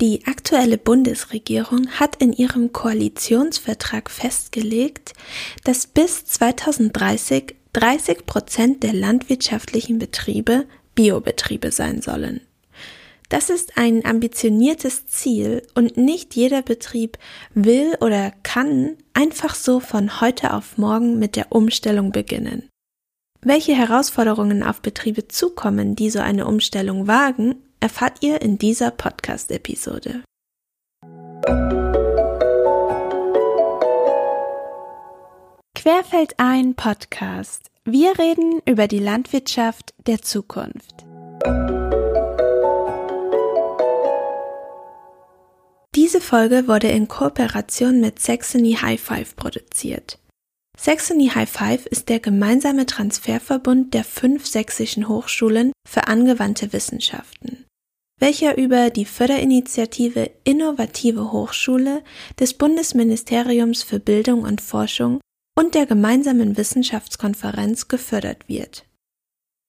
[0.00, 5.14] Die aktuelle Bundesregierung hat in ihrem Koalitionsvertrag festgelegt,
[5.64, 12.40] dass bis 2030 30 Prozent der landwirtschaftlichen Betriebe Biobetriebe sein sollen.
[13.28, 17.18] Das ist ein ambitioniertes Ziel und nicht jeder Betrieb
[17.52, 22.70] will oder kann einfach so von heute auf morgen mit der Umstellung beginnen.
[23.42, 27.56] Welche Herausforderungen auf Betriebe zukommen, die so eine Umstellung wagen
[27.86, 30.24] erfahrt ihr in dieser Podcast-Episode.
[35.76, 37.70] Querfeld ein Podcast.
[37.84, 41.06] Wir reden über die Landwirtschaft der Zukunft.
[45.94, 50.18] Diese Folge wurde in Kooperation mit Saxony High Five produziert.
[50.76, 57.65] Saxony High Five ist der gemeinsame Transferverbund der fünf sächsischen Hochschulen für angewandte Wissenschaften
[58.18, 62.02] welcher über die Förderinitiative Innovative Hochschule
[62.40, 65.20] des Bundesministeriums für Bildung und Forschung
[65.58, 68.84] und der gemeinsamen Wissenschaftskonferenz gefördert wird.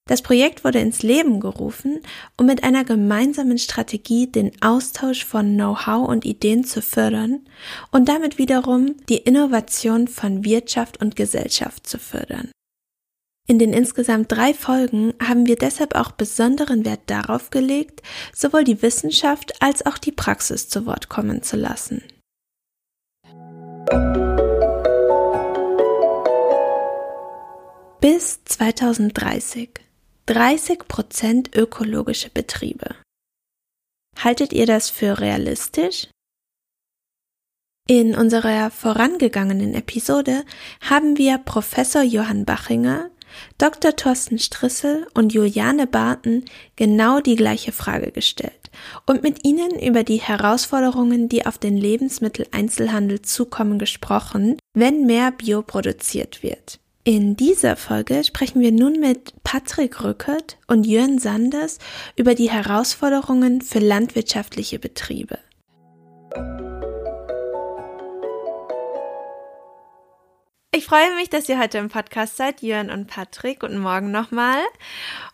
[0.07, 1.99] Das Projekt wurde ins Leben gerufen,
[2.37, 7.41] um mit einer gemeinsamen Strategie den Austausch von Know-how und Ideen zu fördern
[7.91, 12.51] und damit wiederum die Innovation von Wirtschaft und Gesellschaft zu fördern.
[13.49, 18.01] In den insgesamt drei Folgen haben wir deshalb auch besonderen Wert darauf gelegt,
[18.33, 22.03] sowohl die Wissenschaft als auch die Praxis zu Wort kommen zu lassen.
[28.01, 29.69] Bis 2030
[30.25, 32.95] 30 Prozent ökologische Betriebe.
[34.21, 36.09] Haltet ihr das für realistisch?
[37.87, 40.43] In unserer vorangegangenen Episode
[40.81, 43.09] haben wir Professor Johann Bachinger,
[43.57, 43.95] Dr.
[43.95, 48.71] Thorsten Strissel und Juliane Barton genau die gleiche Frage gestellt
[49.05, 55.61] und mit ihnen über die Herausforderungen, die auf den Lebensmitteleinzelhandel zukommen, gesprochen, wenn mehr Bio
[55.61, 56.79] produziert wird.
[57.03, 61.77] In dieser Folge sprechen wir nun mit Patrick Rückert und Jörn Sanders
[62.17, 65.39] über die Herausforderungen für landwirtschaftliche Betriebe.
[70.77, 73.61] Ich freue mich, dass ihr heute im Podcast seid, Jörn und Patrick.
[73.61, 74.59] Guten Morgen nochmal.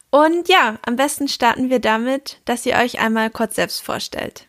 [0.09, 4.47] Und ja, am besten starten wir damit, dass ihr euch einmal kurz selbst vorstellt.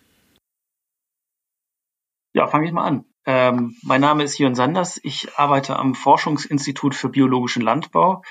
[2.33, 3.05] Ja, fange ich mal an.
[3.27, 5.01] Ähm, mein Name ist Jörn Sanders.
[5.03, 8.23] Ich arbeite am Forschungsinstitut für biologischen Landbau.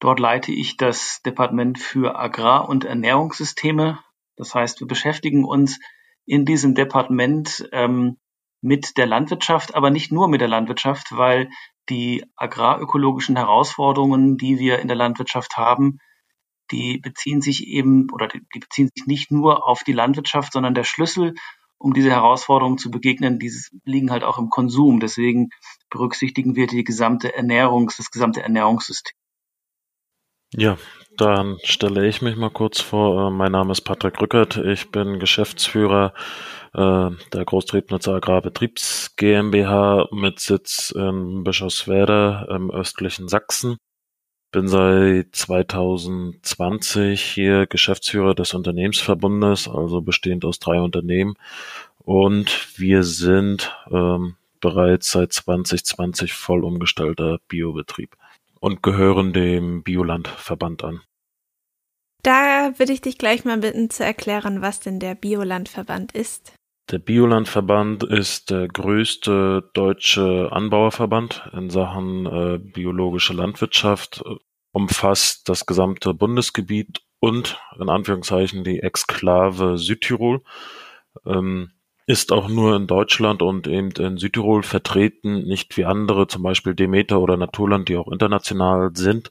[0.00, 4.00] Dort leite ich das Departement für Agrar- und Ernährungssysteme.
[4.34, 5.78] Das heißt, wir beschäftigen uns
[6.26, 8.18] in diesem Departement ähm,
[8.60, 11.50] mit der Landwirtschaft, aber nicht nur mit der Landwirtschaft, weil
[11.88, 15.98] die agrarökologischen Herausforderungen, die wir in der Landwirtschaft haben,
[16.70, 20.84] die beziehen sich eben oder die, beziehen sich nicht nur auf die Landwirtschaft, sondern der
[20.84, 21.34] Schlüssel,
[21.78, 23.52] um diese Herausforderungen zu begegnen, die
[23.84, 25.00] liegen halt auch im Konsum.
[25.00, 25.48] Deswegen
[25.88, 29.14] berücksichtigen wir die gesamte Ernährungs, das gesamte Ernährungssystem.
[30.54, 30.76] Ja,
[31.16, 33.28] dann stelle ich mich mal kurz vor.
[33.28, 34.56] Äh, mein Name ist Patrick Rückert.
[34.56, 36.12] Ich bin Geschäftsführer
[36.74, 43.76] äh, der Großtriebnutzer Agrarbetriebs GmbH mit Sitz in Bischofswerda im östlichen Sachsen.
[44.52, 51.34] Bin seit 2020 hier Geschäftsführer des Unternehmensverbundes, also bestehend aus drei Unternehmen.
[51.98, 58.16] Und wir sind ähm, bereits seit 2020 voll umgestellter Biobetrieb
[58.58, 61.00] und gehören dem Biolandverband an.
[62.22, 66.52] Da würde ich dich gleich mal bitten zu erklären, was denn der Biolandverband ist.
[66.90, 74.24] Der Biolandverband ist der größte deutsche Anbauerverband in Sachen äh, biologische Landwirtschaft,
[74.72, 80.42] umfasst das gesamte Bundesgebiet und in Anführungszeichen die Exklave Südtirol,
[81.24, 81.70] ähm,
[82.06, 86.74] ist auch nur in Deutschland und eben in Südtirol vertreten, nicht wie andere, zum Beispiel
[86.74, 89.30] Demeter oder Naturland, die auch international sind.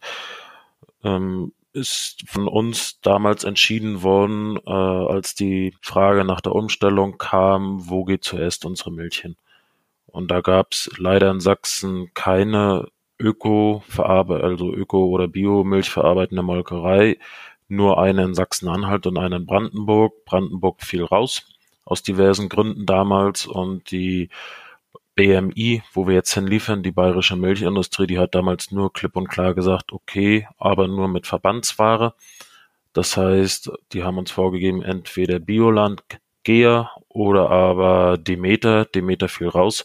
[1.03, 7.89] Ähm, ist von uns damals entschieden worden, äh, als die Frage nach der Umstellung kam,
[7.89, 9.35] wo geht zuerst unsere Milch hin?
[10.07, 12.87] Und da gab es leider in Sachsen keine
[13.19, 17.17] Öko also Öko- oder Bio-Milch verarbeitende Molkerei,
[17.67, 20.25] nur eine in Sachsen-Anhalt und eine in Brandenburg.
[20.25, 21.45] Brandenburg fiel raus
[21.85, 24.29] aus diversen Gründen damals und die
[25.19, 29.53] BMI, wo wir jetzt hinliefern, die bayerische Milchindustrie, die hat damals nur klipp und klar
[29.53, 32.13] gesagt, okay, aber nur mit Verbandsware.
[32.93, 36.03] Das heißt, die haben uns vorgegeben, entweder Bioland,
[36.43, 38.85] Gea oder aber Demeter.
[38.85, 39.83] Demeter fiel raus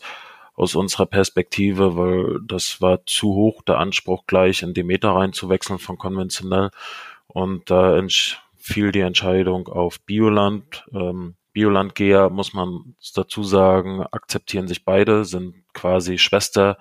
[0.54, 5.98] aus unserer Perspektive, weil das war zu hoch, der Anspruch gleich in Demeter reinzuwechseln von
[5.98, 6.70] konventionell.
[7.26, 8.00] Und da
[8.56, 10.86] fiel die Entscheidung auf Bioland.
[10.94, 16.78] Ähm, Biolandgeher, muss man dazu sagen, akzeptieren sich beide, sind quasi Schwester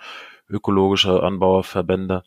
[0.49, 2.23] ökologische Anbauerverbände.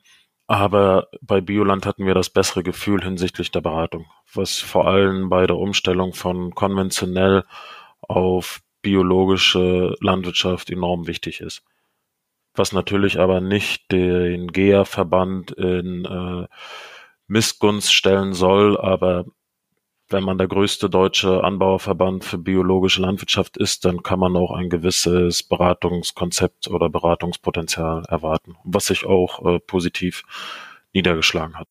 [0.46, 5.46] Aber bei Bioland hatten wir das bessere Gefühl hinsichtlich der Beratung, was vor allem bei
[5.46, 7.44] der Umstellung von konventionell
[8.00, 11.64] auf biologische Landwirtschaft enorm wichtig ist.
[12.54, 16.46] Was natürlich aber nicht den GEA-Verband in äh,
[17.26, 19.24] Missgunst stellen soll, aber
[20.08, 24.70] wenn man der größte deutsche Anbauerverband für biologische Landwirtschaft ist, dann kann man auch ein
[24.70, 30.22] gewisses Beratungskonzept oder Beratungspotenzial erwarten, was sich auch äh, positiv
[30.92, 31.66] niedergeschlagen hat.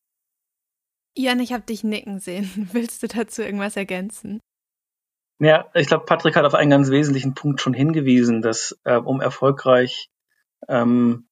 [1.16, 2.68] Jan, ich habe dich nicken sehen.
[2.72, 4.40] Willst du dazu irgendwas ergänzen?
[5.38, 9.20] Ja, ich glaube, Patrick hat auf einen ganz wesentlichen Punkt schon hingewiesen, dass äh, um
[9.20, 10.10] erfolgreich
[10.68, 11.28] ähm,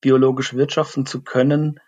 [0.00, 1.80] biologisch wirtschaften zu können,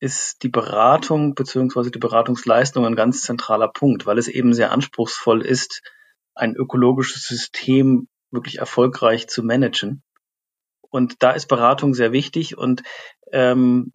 [0.00, 5.42] ist die Beratung beziehungsweise die Beratungsleistung ein ganz zentraler Punkt, weil es eben sehr anspruchsvoll
[5.42, 5.82] ist,
[6.34, 10.02] ein ökologisches System wirklich erfolgreich zu managen.
[10.90, 12.82] Und da ist Beratung sehr wichtig und
[13.32, 13.92] ähm,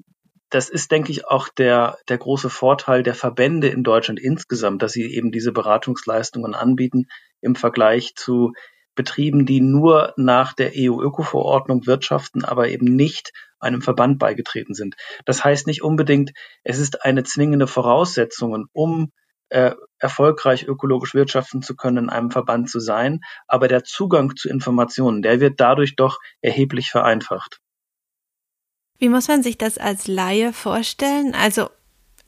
[0.50, 4.92] das ist, denke ich, auch der, der große Vorteil der Verbände in Deutschland insgesamt, dass
[4.92, 7.06] sie eben diese Beratungsleistungen anbieten
[7.40, 8.52] im Vergleich zu
[8.94, 14.96] Betrieben, die nur nach der EU-Öko-Verordnung wirtschaften, aber eben nicht einem Verband beigetreten sind.
[15.26, 16.32] Das heißt nicht unbedingt,
[16.64, 19.12] es ist eine zwingende Voraussetzung, um
[19.52, 24.50] äh, erfolgreich ökologisch wirtschaften zu können, in einem Verband zu sein, aber der Zugang zu
[24.50, 27.60] Informationen, der wird dadurch doch erheblich vereinfacht.
[28.98, 31.36] Wie muss man sich das als Laie vorstellen?
[31.36, 31.70] Also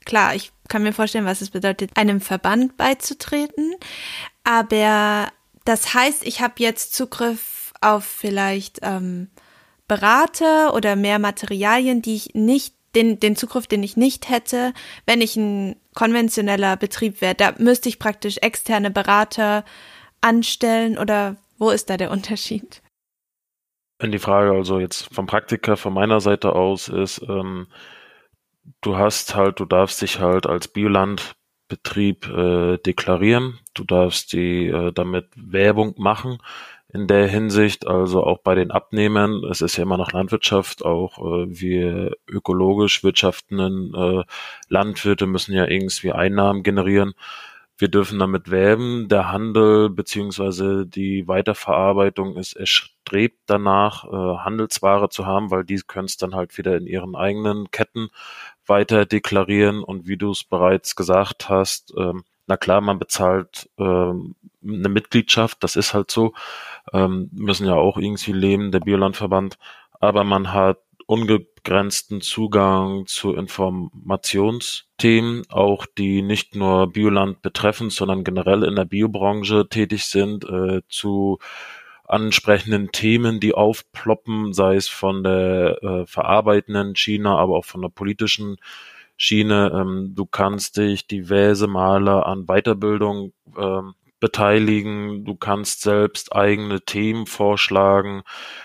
[0.04, 3.74] klar, ich kann mir vorstellen, was es bedeutet, einem Verband beizutreten,
[4.44, 5.28] aber
[5.64, 9.30] das heißt, ich habe jetzt Zugriff auf vielleicht ähm,
[9.88, 14.72] Berater oder mehr Materialien, die ich nicht, den, den Zugriff, den ich nicht hätte,
[15.06, 17.34] wenn ich ein konventioneller Betrieb wäre.
[17.34, 19.64] Da müsste ich praktisch externe Berater
[20.20, 22.82] anstellen oder wo ist da der Unterschied?
[23.98, 27.68] Wenn die Frage also jetzt vom Praktiker von meiner Seite aus ist, ähm,
[28.80, 34.92] du hast halt, du darfst dich halt als Biolandbetrieb äh, deklarieren, du darfst die äh,
[34.92, 36.38] damit Werbung machen
[36.94, 41.18] in der Hinsicht, also auch bei den Abnehmern, es ist ja immer noch Landwirtschaft, auch
[41.18, 44.22] äh, wir ökologisch wirtschaftenden äh,
[44.68, 47.14] Landwirte müssen ja irgendwie Einnahmen generieren.
[47.76, 49.08] Wir dürfen damit werben.
[49.08, 56.06] Der Handel beziehungsweise die Weiterverarbeitung ist erstrebt danach, äh, Handelsware zu haben, weil die können
[56.06, 58.10] es dann halt wieder in ihren eigenen Ketten
[58.66, 59.82] weiter deklarieren.
[59.82, 65.62] Und wie du es bereits gesagt hast, ähm, na klar, man bezahlt ähm, eine Mitgliedschaft,
[65.62, 66.34] das ist halt so,
[66.92, 69.56] ähm, müssen ja auch irgendwie leben, der Biolandverband,
[70.00, 78.62] aber man hat ungegrenzten Zugang zu Informationsthemen, auch die nicht nur Bioland betreffen, sondern generell
[78.64, 81.38] in der Biobranche tätig sind, äh, zu
[82.06, 87.88] ansprechenden Themen, die aufploppen, sei es von der äh, verarbeitenden Schiene, aber auch von der
[87.88, 88.58] politischen
[89.16, 89.72] Schiene.
[89.74, 93.94] Ähm, du kannst dich diverse Male an Weiterbildung ähm,
[94.24, 98.22] beteiligen, du kannst selbst eigene Themen vorschlagen,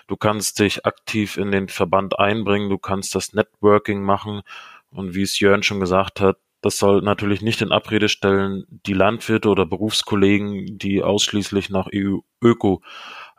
[0.08, 4.44] du kannst dich aktiv in den Verband einbringen, du kannst das Networking machen.
[4.90, 8.94] Und wie es Jörn schon gesagt hat, das soll natürlich nicht in Abrede stellen, die
[8.94, 12.82] Landwirte oder Berufskollegen, die ausschließlich nach EU Öko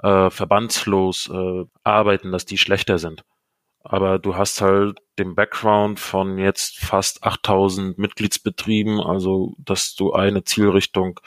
[0.02, 3.24] äh, verbandslos äh, arbeiten, dass die schlechter sind.
[3.82, 10.44] Aber du hast halt den Background von jetzt fast 8000 Mitgliedsbetrieben, also dass du eine
[10.44, 11.18] Zielrichtung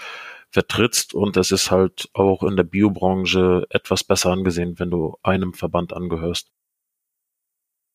[0.54, 5.54] vertrittst und es ist halt auch in der Biobranche etwas besser angesehen, wenn du einem
[5.54, 6.52] Verband angehörst.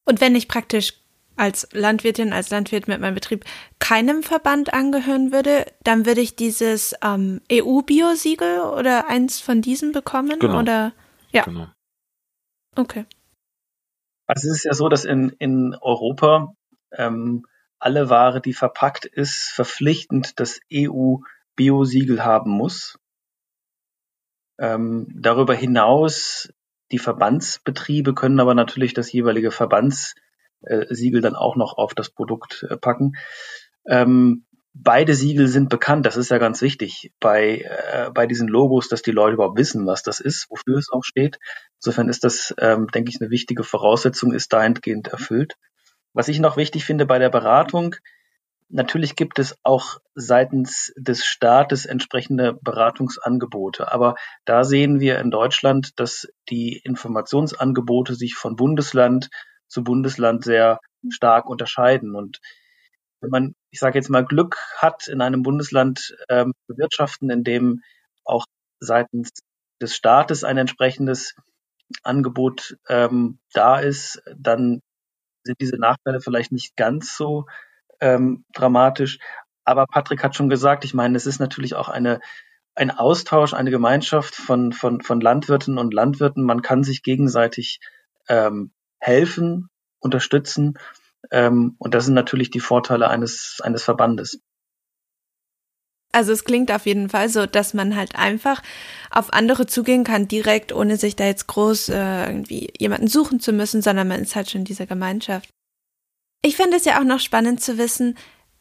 [0.05, 0.95] Und wenn ich praktisch
[1.37, 3.45] als Landwirtin, als Landwirt mit meinem Betrieb
[3.79, 10.41] keinem Verband angehören würde, dann würde ich dieses ähm, EU-Bio-Siegel oder eins von diesen bekommen?
[10.41, 10.59] Genau.
[10.59, 10.93] Oder
[11.31, 11.45] ja.
[11.45, 11.69] Genau.
[12.75, 13.07] Okay.
[14.27, 16.55] Also es ist ja so, dass in, in Europa
[16.91, 17.47] ähm,
[17.79, 20.59] alle Ware, die verpackt ist, verpflichtend das
[21.59, 22.99] EU-Bio-Siegel haben muss.
[24.59, 26.53] Ähm, darüber hinaus,
[26.91, 32.77] die Verbandsbetriebe können aber natürlich das jeweilige Verbandssiegel dann auch noch auf das Produkt äh,
[32.77, 33.13] packen.
[33.87, 38.89] Ähm, beide Siegel sind bekannt, das ist ja ganz wichtig bei, äh, bei diesen Logos,
[38.89, 41.39] dass die Leute überhaupt wissen, was das ist, wofür es auch steht.
[41.77, 45.55] Insofern ist das, ähm, denke ich, eine wichtige Voraussetzung, ist dahingehend erfüllt.
[46.15, 47.95] Was ich noch wichtig finde bei der Beratung,
[48.69, 55.99] natürlich gibt es auch seitens des Staates entsprechende Beratungsangebote, aber da sehen wir in Deutschland,
[55.99, 59.31] dass die Informationsangebote sich von Bundesland
[59.69, 62.15] zu Bundesland sehr stark unterscheiden.
[62.15, 62.41] Und
[63.21, 67.83] wenn man, ich sage jetzt mal, Glück hat, in einem Bundesland ähm, bewirtschaften, in dem
[68.25, 68.45] auch
[68.81, 69.31] seitens
[69.81, 71.35] des Staates ein entsprechendes
[72.03, 74.81] Angebot ähm, da ist, dann
[75.43, 77.47] sind diese Nachteile vielleicht nicht ganz so
[78.01, 79.19] ähm, dramatisch.
[79.65, 82.21] Aber Patrick hat schon gesagt, ich meine, es ist natürlich auch eine,
[82.75, 86.43] ein Austausch, eine Gemeinschaft von, von, von Landwirten und Landwirten.
[86.43, 87.81] Man kann sich gegenseitig
[88.29, 89.69] ähm, helfen,
[90.01, 90.79] unterstützen.
[91.31, 94.41] Ähm, und das sind natürlich die Vorteile eines, eines Verbandes.
[96.13, 98.63] Also es klingt auf jeden Fall so, dass man halt einfach
[99.11, 103.53] auf andere zugehen kann, direkt, ohne sich da jetzt groß äh, irgendwie jemanden suchen zu
[103.53, 105.51] müssen, sondern man ist halt schon in dieser Gemeinschaft.
[106.43, 108.17] Ich finde es ja auch noch spannend zu wissen,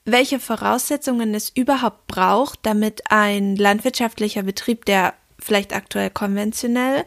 [0.06, 7.06] welche Voraussetzungen es überhaupt braucht, damit ein landwirtschaftlicher Betrieb, der vielleicht aktuell konventionell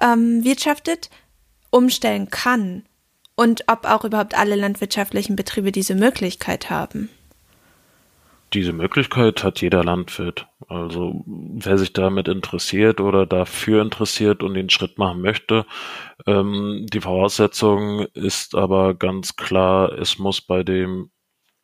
[0.00, 1.10] ähm, wirtschaftet,
[1.70, 2.84] umstellen kann
[3.36, 7.08] und ob auch überhaupt alle landwirtschaftlichen Betriebe diese Möglichkeit haben.
[8.52, 10.46] Diese Möglichkeit hat jeder Landwirt.
[10.68, 15.64] Also wer sich damit interessiert oder dafür interessiert und den Schritt machen möchte,
[16.26, 21.10] ähm, die Voraussetzung ist aber ganz klar, es muss bei dem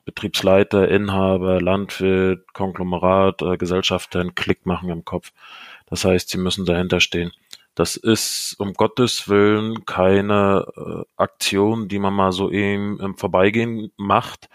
[0.07, 5.33] Betriebsleiter, Inhaber, Landwirt, Konglomerat, äh, Gesellschafter einen Klick machen im Kopf.
[5.87, 7.33] Das heißt, sie müssen dahinter stehen.
[7.78, 13.92] Das ist um Gottes Willen keine äh, Aktion, die man mal so eben im Vorbeigehen
[13.97, 14.49] macht,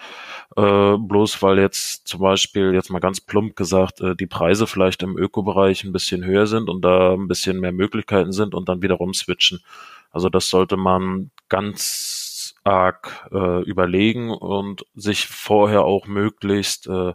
[0.57, 5.03] äh, bloß weil jetzt zum Beispiel, jetzt mal ganz plump gesagt, äh, die Preise vielleicht
[5.03, 8.81] im Ökobereich ein bisschen höher sind und da ein bisschen mehr Möglichkeiten sind und dann
[8.81, 9.63] wiederum switchen.
[10.11, 17.13] Also das sollte man ganz arg äh, überlegen und sich vorher auch möglichst äh,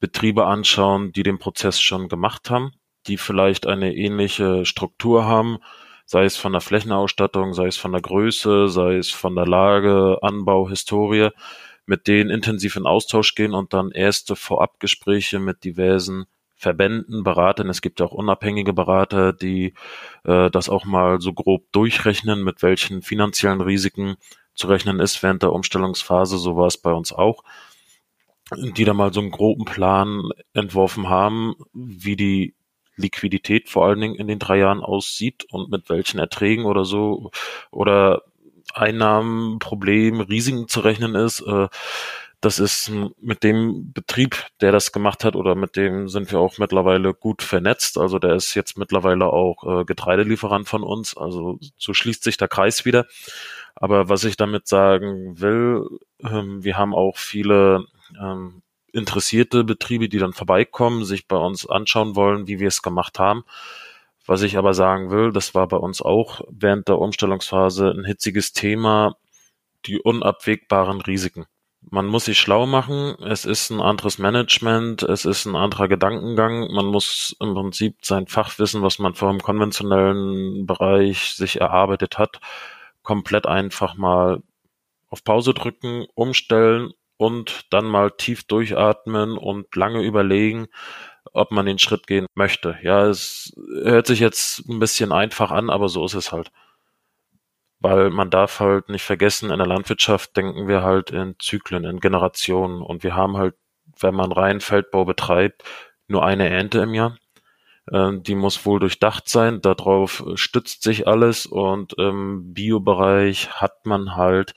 [0.00, 2.72] Betriebe anschauen, die den Prozess schon gemacht haben
[3.06, 5.58] die vielleicht eine ähnliche Struktur haben,
[6.06, 10.18] sei es von der Flächenausstattung, sei es von der Größe, sei es von der Lage,
[10.22, 11.30] Anbau, Historie,
[11.86, 17.68] mit denen intensiv in Austausch gehen und dann erste Vorabgespräche mit diversen Verbänden, Beratern.
[17.68, 19.74] Es gibt ja auch unabhängige Berater, die
[20.24, 24.16] äh, das auch mal so grob durchrechnen, mit welchen finanziellen Risiken
[24.54, 26.38] zu rechnen ist während der Umstellungsphase.
[26.38, 27.42] So war es bei uns auch.
[28.54, 32.54] Die da mal so einen groben Plan entworfen haben, wie die
[32.96, 37.30] Liquidität vor allen Dingen in den drei Jahren aussieht und mit welchen Erträgen oder so
[37.70, 38.22] oder
[38.72, 41.40] Einnahmen, Problemen, Risiken zu rechnen ist.
[41.40, 41.68] Äh,
[42.44, 46.58] das ist mit dem Betrieb, der das gemacht hat, oder mit dem sind wir auch
[46.58, 47.96] mittlerweile gut vernetzt.
[47.96, 51.16] Also der ist jetzt mittlerweile auch äh, Getreidelieferant von uns.
[51.16, 53.06] Also so schließt sich der Kreis wieder.
[53.74, 55.86] Aber was ich damit sagen will,
[56.22, 57.86] ähm, wir haben auch viele
[58.20, 58.62] ähm,
[58.94, 63.44] interessierte Betriebe, die dann vorbeikommen, sich bei uns anschauen wollen, wie wir es gemacht haben.
[64.26, 68.52] Was ich aber sagen will, das war bei uns auch während der Umstellungsphase ein hitziges
[68.52, 69.16] Thema,
[69.84, 71.46] die unabwegbaren Risiken.
[71.90, 76.72] Man muss sich schlau machen, es ist ein anderes Management, es ist ein anderer Gedankengang,
[76.72, 82.40] man muss im Prinzip sein Fachwissen, was man vor im konventionellen Bereich sich erarbeitet hat,
[83.02, 84.42] komplett einfach mal
[85.10, 86.94] auf Pause drücken, umstellen
[87.24, 90.66] und dann mal tief durchatmen und lange überlegen,
[91.32, 92.76] ob man den Schritt gehen möchte.
[92.82, 93.52] Ja, es
[93.82, 96.52] hört sich jetzt ein bisschen einfach an, aber so ist es halt.
[97.80, 102.00] Weil man darf halt nicht vergessen, in der Landwirtschaft denken wir halt in Zyklen, in
[102.00, 103.54] Generationen und wir haben halt,
[103.98, 105.64] wenn man rein Feldbau betreibt,
[106.08, 107.16] nur eine Ernte im Jahr.
[107.90, 114.16] Ähm, die muss wohl durchdacht sein, darauf stützt sich alles und im Biobereich hat man
[114.16, 114.54] halt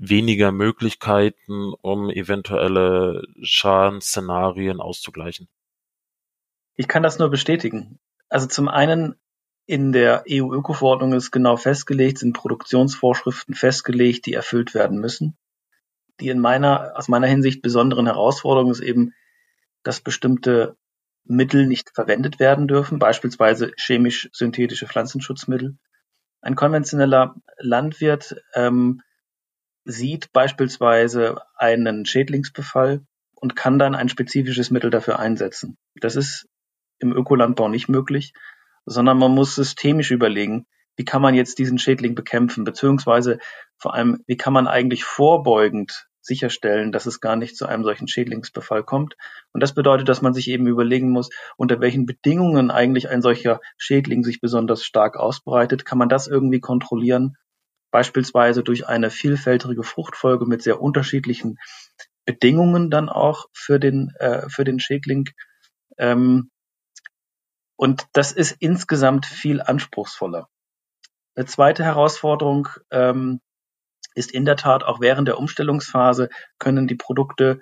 [0.00, 5.46] weniger Möglichkeiten, um eventuelle Schadensszenarien auszugleichen.
[6.74, 7.98] Ich kann das nur bestätigen.
[8.30, 9.14] Also zum einen
[9.66, 15.36] in der EU-Öko-Verordnung ist genau festgelegt, sind Produktionsvorschriften festgelegt, die erfüllt werden müssen.
[16.18, 19.12] Die in meiner, aus meiner Hinsicht besonderen Herausforderung ist eben,
[19.82, 20.76] dass bestimmte
[21.24, 25.76] Mittel nicht verwendet werden dürfen, beispielsweise chemisch-synthetische Pflanzenschutzmittel.
[26.40, 29.02] Ein konventioneller Landwirt ähm,
[29.84, 33.02] sieht beispielsweise einen Schädlingsbefall
[33.34, 35.76] und kann dann ein spezifisches Mittel dafür einsetzen.
[36.00, 36.46] Das ist
[36.98, 38.32] im Ökolandbau nicht möglich,
[38.84, 43.38] sondern man muss systemisch überlegen, wie kann man jetzt diesen Schädling bekämpfen, beziehungsweise
[43.78, 48.06] vor allem, wie kann man eigentlich vorbeugend sicherstellen, dass es gar nicht zu einem solchen
[48.06, 49.16] Schädlingsbefall kommt.
[49.52, 53.60] Und das bedeutet, dass man sich eben überlegen muss, unter welchen Bedingungen eigentlich ein solcher
[53.78, 55.86] Schädling sich besonders stark ausbreitet.
[55.86, 57.36] Kann man das irgendwie kontrollieren?
[57.90, 61.58] Beispielsweise durch eine vielfältige Fruchtfolge mit sehr unterschiedlichen
[62.24, 65.28] Bedingungen dann auch für den, äh, für den Schädling.
[65.98, 66.50] Ähm,
[67.76, 70.48] und das ist insgesamt viel anspruchsvoller.
[71.34, 73.40] Eine zweite Herausforderung ähm,
[74.14, 76.28] ist in der Tat auch während der Umstellungsphase
[76.58, 77.60] können die Produkte,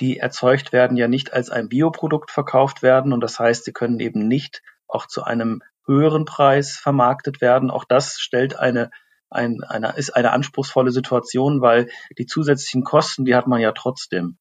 [0.00, 3.12] die erzeugt werden, ja nicht als ein Bioprodukt verkauft werden.
[3.12, 7.70] Und das heißt, sie können eben nicht auch zu einem höheren Preis vermarktet werden.
[7.70, 8.90] Auch das stellt eine,
[9.30, 14.38] ein, eine, ist eine anspruchsvolle Situation, weil die zusätzlichen Kosten, die hat man ja trotzdem.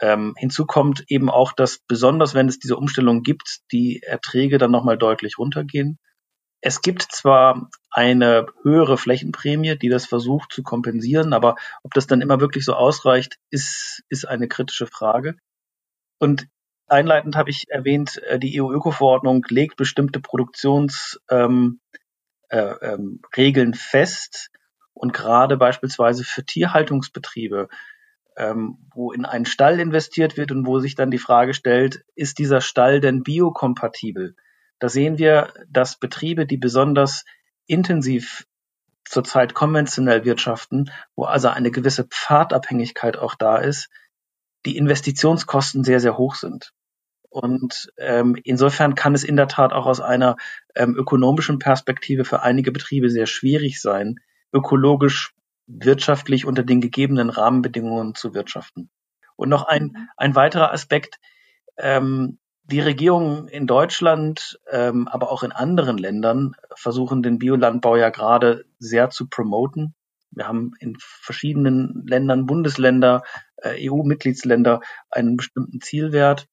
[0.00, 4.70] Ähm, hinzu kommt eben auch, dass besonders wenn es diese Umstellung gibt, die Erträge dann
[4.70, 5.98] nochmal deutlich runtergehen.
[6.60, 12.22] Es gibt zwar eine höhere Flächenprämie, die das versucht zu kompensieren, aber ob das dann
[12.22, 15.36] immer wirklich so ausreicht, ist, ist eine kritische Frage.
[16.18, 16.48] Und
[16.86, 21.80] einleitend habe ich erwähnt, äh, die EU-Öko-Verordnung legt bestimmte Produktionsregeln ähm,
[22.54, 23.20] äh, ähm,
[23.74, 24.50] fest.
[24.92, 27.68] Und gerade beispielsweise für Tierhaltungsbetriebe,
[28.36, 32.38] ähm, wo in einen Stall investiert wird und wo sich dann die Frage stellt, ist
[32.38, 34.36] dieser Stall denn biokompatibel?
[34.78, 37.24] Da sehen wir, dass Betriebe, die besonders
[37.66, 38.46] intensiv
[39.04, 43.88] zurzeit konventionell wirtschaften, wo also eine gewisse Pfadabhängigkeit auch da ist,
[44.64, 46.72] die Investitionskosten sehr, sehr hoch sind.
[47.34, 50.36] Und ähm, insofern kann es in der Tat auch aus einer
[50.76, 54.20] ähm, ökonomischen Perspektive für einige Betriebe sehr schwierig sein,
[54.52, 55.34] ökologisch
[55.66, 58.88] wirtschaftlich unter den gegebenen Rahmenbedingungen zu wirtschaften.
[59.34, 60.08] Und noch ein, mhm.
[60.16, 61.18] ein weiterer Aspekt,
[61.76, 68.10] ähm, die Regierungen in Deutschland, ähm, aber auch in anderen Ländern versuchen den Biolandbau ja
[68.10, 69.96] gerade sehr zu promoten.
[70.30, 73.24] Wir haben in verschiedenen Ländern, Bundesländer,
[73.56, 76.46] äh, EU-Mitgliedsländer einen bestimmten Zielwert.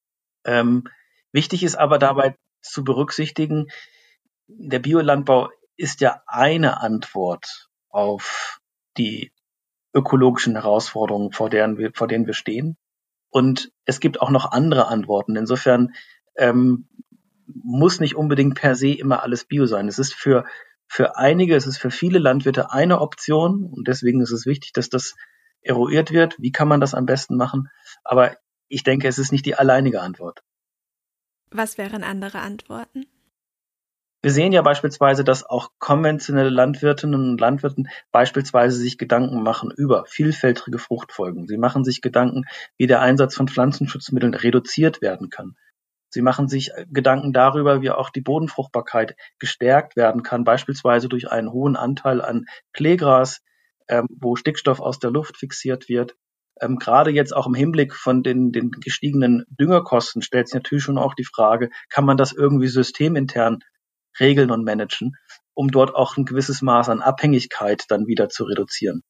[0.46, 0.84] Ähm,
[1.32, 3.68] wichtig ist aber dabei zu berücksichtigen,
[4.48, 8.60] der Biolandbau ist ja eine Antwort auf
[8.98, 9.32] die
[9.94, 12.78] ökologischen Herausforderungen, vor denen wir, vor denen wir stehen.
[13.30, 15.36] Und es gibt auch noch andere Antworten.
[15.36, 15.94] Insofern
[16.36, 16.88] ähm,
[17.46, 19.88] muss nicht unbedingt per se immer alles Bio sein.
[19.88, 20.46] Es ist für,
[20.88, 24.90] für einige, es ist für viele Landwirte eine Option und deswegen ist es wichtig, dass
[24.90, 25.16] das
[25.62, 26.36] eruiert wird.
[26.40, 27.70] Wie kann man das am besten machen?
[28.04, 28.36] Aber
[28.72, 30.44] ich denke, es ist nicht die alleinige Antwort.
[31.52, 33.06] Was wären andere Antworten?
[34.24, 40.06] Wir sehen ja beispielsweise, dass auch konventionelle Landwirtinnen und Landwirten beispielsweise sich Gedanken machen über
[40.06, 41.48] vielfältige Fruchtfolgen.
[41.48, 42.46] Sie machen sich Gedanken,
[42.78, 45.56] wie der Einsatz von Pflanzenschutzmitteln reduziert werden kann.
[46.10, 51.52] Sie machen sich Gedanken darüber, wie auch die Bodenfruchtbarkeit gestärkt werden kann, beispielsweise durch einen
[51.52, 53.42] hohen Anteil an Kleegras,
[53.88, 56.16] ähm, wo Stickstoff aus der Luft fixiert wird.
[56.62, 60.98] Ähm, Gerade jetzt auch im Hinblick von den, den gestiegenen Düngerkosten stellt sich natürlich schon
[60.98, 63.60] auch die Frage, kann man das irgendwie systemintern
[64.20, 65.16] regeln und managen,
[65.54, 69.02] um dort auch ein gewisses Maß an Abhängigkeit dann wieder zu reduzieren.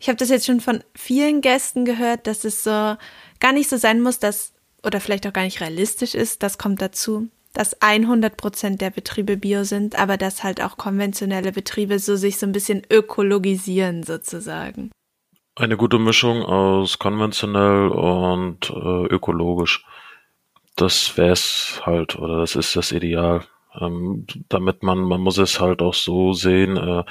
[0.00, 3.76] Ich habe das jetzt schon von vielen Gästen gehört, dass es so gar nicht so
[3.76, 8.36] sein muss, dass oder vielleicht auch gar nicht realistisch ist, das kommt dazu, dass 100
[8.36, 12.52] Prozent der Betriebe bio sind, aber dass halt auch konventionelle Betriebe so sich so ein
[12.52, 14.90] bisschen ökologisieren sozusagen.
[15.60, 19.84] Eine gute Mischung aus konventionell und äh, ökologisch.
[20.74, 23.44] Das wäre es halt, oder das ist das Ideal.
[23.78, 27.04] Ähm, damit man, man muss es halt auch so sehen, äh,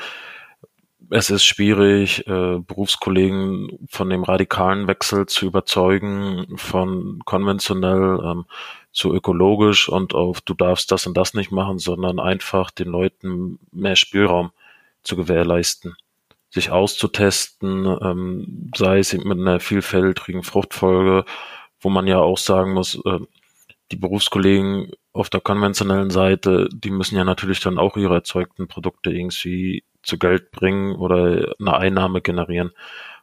[1.11, 8.45] es ist schwierig, äh, Berufskollegen von dem radikalen Wechsel zu überzeugen, von konventionell ähm,
[8.91, 13.59] zu ökologisch und auf du darfst das und das nicht machen, sondern einfach den Leuten
[13.71, 14.49] mehr Spielraum
[15.03, 15.95] zu gewährleisten,
[16.49, 21.25] sich auszutesten, ähm, sei es mit einer vielfältigen Fruchtfolge,
[21.79, 23.19] wo man ja auch sagen muss, äh,
[23.91, 29.11] die Berufskollegen auf der konventionellen Seite, die müssen ja natürlich dann auch ihre erzeugten Produkte
[29.11, 32.71] irgendwie zu Geld bringen oder eine Einnahme generieren.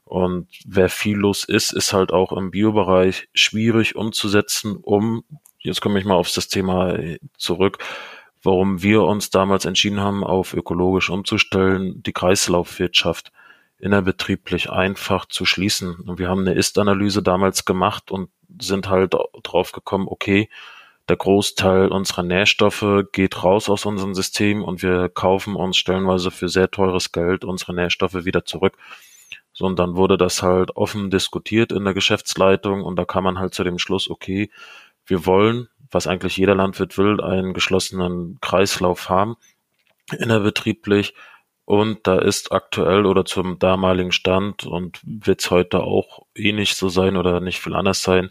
[0.05, 5.25] Und wer viel los ist, ist halt auch im Biobereich schwierig umzusetzen, um,
[5.59, 6.97] jetzt komme ich mal auf das Thema
[7.39, 7.79] zurück,
[8.47, 13.33] warum wir uns damals entschieden haben, auf ökologisch umzustellen, die Kreislaufwirtschaft
[13.79, 15.97] innerbetrieblich einfach zu schließen.
[15.97, 20.49] Und wir haben eine Ist-Analyse damals gemacht und sind halt drauf gekommen, okay,
[21.09, 26.49] der Großteil unserer Nährstoffe geht raus aus unserem System und wir kaufen uns stellenweise für
[26.49, 28.77] sehr teures Geld unsere Nährstoffe wieder zurück.
[29.53, 33.39] So, und dann wurde das halt offen diskutiert in der Geschäftsleitung und da kam man
[33.39, 34.51] halt zu dem Schluss, okay,
[35.07, 39.37] wir wollen, was eigentlich jeder Landwirt will, einen geschlossenen Kreislauf haben,
[40.13, 41.15] innerbetrieblich.
[41.65, 46.77] Und da ist aktuell oder zum damaligen Stand und wird es heute auch eh nicht
[46.77, 48.31] so sein oder nicht viel anders sein,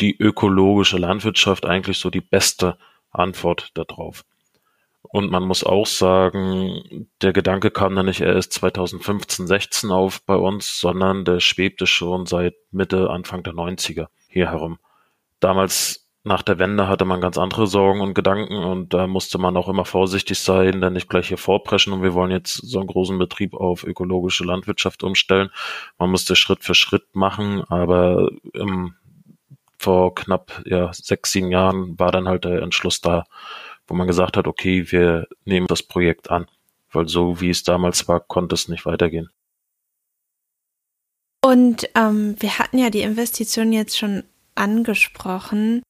[0.00, 2.78] die ökologische Landwirtschaft eigentlich so die beste
[3.10, 4.24] Antwort darauf.
[5.02, 10.36] Und man muss auch sagen, der Gedanke kam dann nicht erst 2015, 16 auf bei
[10.36, 14.78] uns, sondern der schwebte schon seit Mitte, Anfang der 90er hier herum.
[15.40, 19.56] Damals nach der Wende hatte man ganz andere Sorgen und Gedanken und da musste man
[19.56, 22.88] auch immer vorsichtig sein, dann nicht gleich hier vorpreschen und wir wollen jetzt so einen
[22.88, 25.50] großen Betrieb auf ökologische Landwirtschaft umstellen.
[25.98, 28.94] Man musste Schritt für Schritt machen, aber im
[29.78, 33.24] vor knapp ja, sechs, sieben Jahren war dann halt der Entschluss da
[33.90, 36.46] wo man gesagt hat, okay, wir nehmen das Projekt an.
[36.92, 39.28] Weil so wie es damals war, konnte es nicht weitergehen.
[41.44, 44.22] Und ähm, wir hatten ja die Investition jetzt schon
[44.54, 45.82] angesprochen.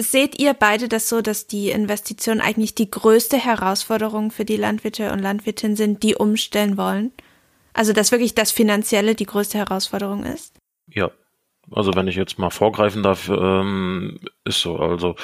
[0.00, 5.12] Seht ihr beide das so, dass die Investitionen eigentlich die größte Herausforderung für die Landwirte
[5.12, 7.12] und Landwirtinnen sind, die umstellen wollen?
[7.74, 10.58] Also, dass wirklich das Finanzielle die größte Herausforderung ist?
[10.88, 11.10] Ja,
[11.70, 14.78] also wenn ich jetzt mal vorgreifen darf, ähm, ist so.
[14.78, 15.16] Also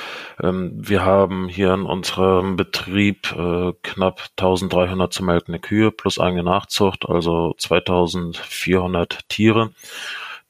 [0.42, 6.42] ähm, wir haben hier in unserem Betrieb äh, knapp 1300 zu melkende Kühe plus eigene
[6.42, 9.70] Nachzucht, also 2400 Tiere.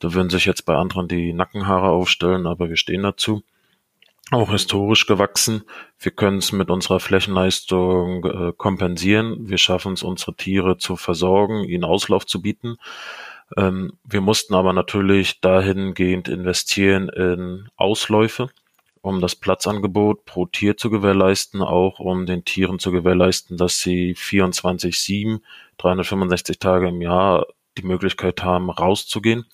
[0.01, 3.43] Da würden sich jetzt bei anderen die Nackenhaare aufstellen, aber wir stehen dazu.
[4.33, 5.63] Auch historisch gewachsen.
[6.01, 9.49] Wir können es mit unserer Flächenleistung äh, kompensieren.
[9.49, 12.77] Wir schaffen es, unsere Tiere zu versorgen, ihnen Auslauf zu bieten.
[13.57, 18.49] Ähm, wir mussten aber natürlich dahingehend investieren in Ausläufe,
[19.01, 24.17] um das Platzangebot pro Tier zu gewährleisten, auch um den Tieren zu gewährleisten, dass sie
[24.17, 25.41] 24-7,
[25.79, 27.47] 365 Tage im Jahr
[27.79, 29.47] die Möglichkeit haben, rauszugehen.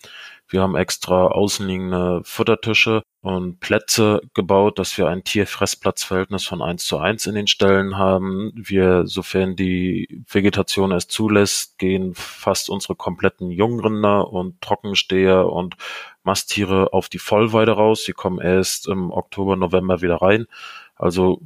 [0.53, 6.99] Wir haben extra außenliegende Futtertische und Plätze gebaut, dass wir ein Tier-Fressplatzverhältnis von eins zu
[6.99, 8.53] eins in den Ställen haben.
[8.55, 15.77] Wir, sofern die Vegetation es zulässt, gehen fast unsere kompletten Jungrinder und Trockensteher und
[16.23, 18.05] Masttiere auf die Vollweide raus.
[18.05, 20.45] Sie kommen erst im Oktober, November wieder rein.
[20.97, 21.41] Also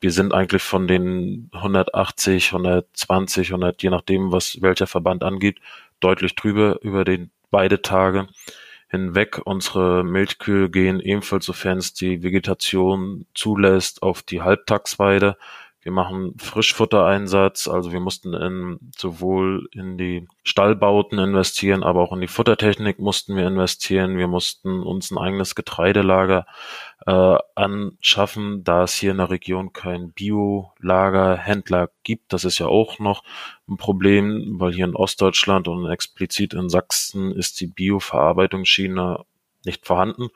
[0.00, 5.58] wir sind eigentlich von den 180, 120, 100, je nachdem, was welcher Verband angeht,
[5.98, 8.26] deutlich drüber über den beide Tage
[8.88, 9.40] hinweg.
[9.44, 15.36] Unsere Milchkühe gehen ebenfalls, sofern es die Vegetation zulässt, auf die Halbtagsweide.
[15.82, 22.20] Wir machen Frischfuttereinsatz, also wir mussten in, sowohl in die Stallbauten investieren, aber auch in
[22.20, 24.16] die Futtertechnik mussten wir investieren.
[24.16, 26.46] Wir mussten uns ein eigenes Getreidelager
[27.04, 32.32] äh, anschaffen, da es hier in der Region kein Biolagerhändler gibt.
[32.32, 33.24] Das ist ja auch noch
[33.68, 39.24] ein Problem, weil hier in Ostdeutschland und explizit in Sachsen ist die Bioverarbeitungsschiene
[39.64, 40.28] nicht vorhanden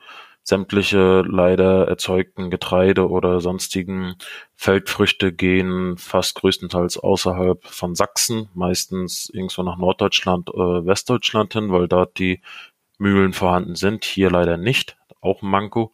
[0.47, 4.15] sämtliche leider erzeugten Getreide oder sonstigen
[4.55, 11.89] Feldfrüchte gehen fast größtenteils außerhalb von Sachsen, meistens irgendwo nach Norddeutschland, äh, Westdeutschland hin, weil
[11.89, 12.41] dort die
[12.97, 14.05] Mühlen vorhanden sind.
[14.05, 15.93] Hier leider nicht, auch ein Manko.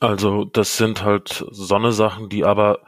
[0.00, 2.80] Also das sind halt Sonne-Sachen, die aber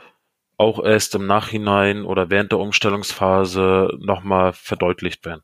[0.56, 5.42] auch erst im Nachhinein oder während der Umstellungsphase nochmal verdeutlicht werden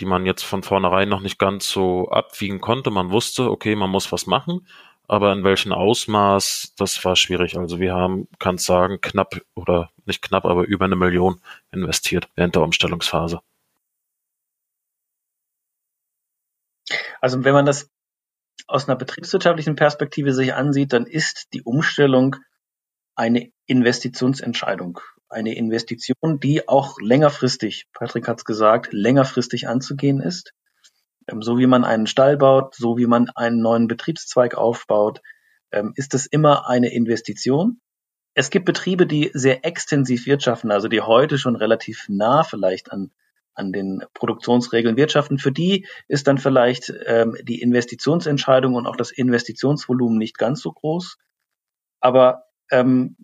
[0.00, 2.90] die man jetzt von vornherein noch nicht ganz so abwiegen konnte.
[2.90, 4.66] Man wusste, okay, man muss was machen,
[5.08, 7.56] aber in welchem Ausmaß, das war schwierig.
[7.58, 11.40] Also wir haben, kann sagen, knapp oder nicht knapp, aber über eine Million
[11.72, 13.40] investiert während der Umstellungsphase.
[17.20, 17.90] Also wenn man das
[18.66, 22.36] aus einer betriebswirtschaftlichen Perspektive sich ansieht, dann ist die Umstellung
[23.14, 30.52] eine Investitionsentscheidung eine Investition, die auch längerfristig, Patrick hat es gesagt, längerfristig anzugehen ist.
[31.28, 35.20] Ähm, so wie man einen Stall baut, so wie man einen neuen Betriebszweig aufbaut,
[35.72, 37.80] ähm, ist es immer eine Investition.
[38.34, 43.10] Es gibt Betriebe, die sehr extensiv wirtschaften, also die heute schon relativ nah vielleicht an,
[43.54, 45.38] an den Produktionsregeln wirtschaften.
[45.38, 50.72] Für die ist dann vielleicht ähm, die Investitionsentscheidung und auch das Investitionsvolumen nicht ganz so
[50.72, 51.18] groß.
[52.00, 53.16] Aber ähm,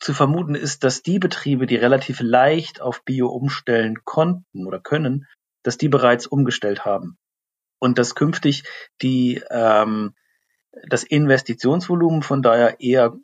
[0.00, 5.26] zu vermuten ist, dass die Betriebe, die relativ leicht auf Bio umstellen konnten oder können,
[5.62, 7.18] dass die bereits umgestellt haben.
[7.80, 8.64] Und dass künftig
[9.02, 10.14] die, ähm,
[10.88, 13.14] das Investitionsvolumen von daher eher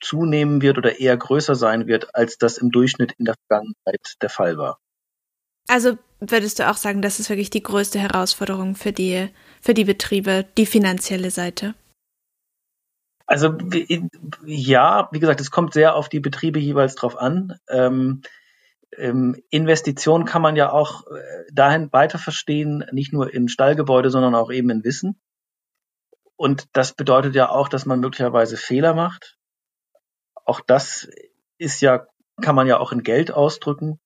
[0.00, 4.30] zunehmen wird oder eher größer sein wird, als das im Durchschnitt in der Vergangenheit der
[4.30, 4.78] Fall war.
[5.68, 9.28] Also würdest du auch sagen, das ist wirklich die größte Herausforderung für die,
[9.60, 11.74] für die Betriebe, die finanzielle Seite?
[13.26, 13.56] Also
[14.44, 17.58] ja, wie gesagt, es kommt sehr auf die Betriebe jeweils drauf an.
[17.68, 18.22] Ähm,
[18.96, 24.34] ähm, Investition kann man ja auch äh, dahin weiter verstehen, nicht nur in Stallgebäude, sondern
[24.34, 25.20] auch eben in Wissen.
[26.36, 29.38] Und das bedeutet ja auch, dass man möglicherweise Fehler macht.
[30.44, 31.08] Auch das
[31.56, 32.06] ist ja,
[32.40, 34.00] kann man ja auch in Geld ausdrücken,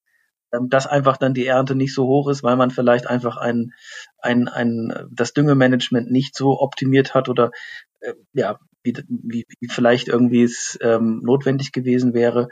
[0.53, 3.73] ähm, dass einfach dann die Ernte nicht so hoch ist, weil man vielleicht einfach ein,
[4.19, 7.51] ein, ein, das Düngemanagement nicht so optimiert hat oder
[8.01, 12.49] äh, ja, wie, wie, wie vielleicht irgendwie es ähm, notwendig gewesen wäre.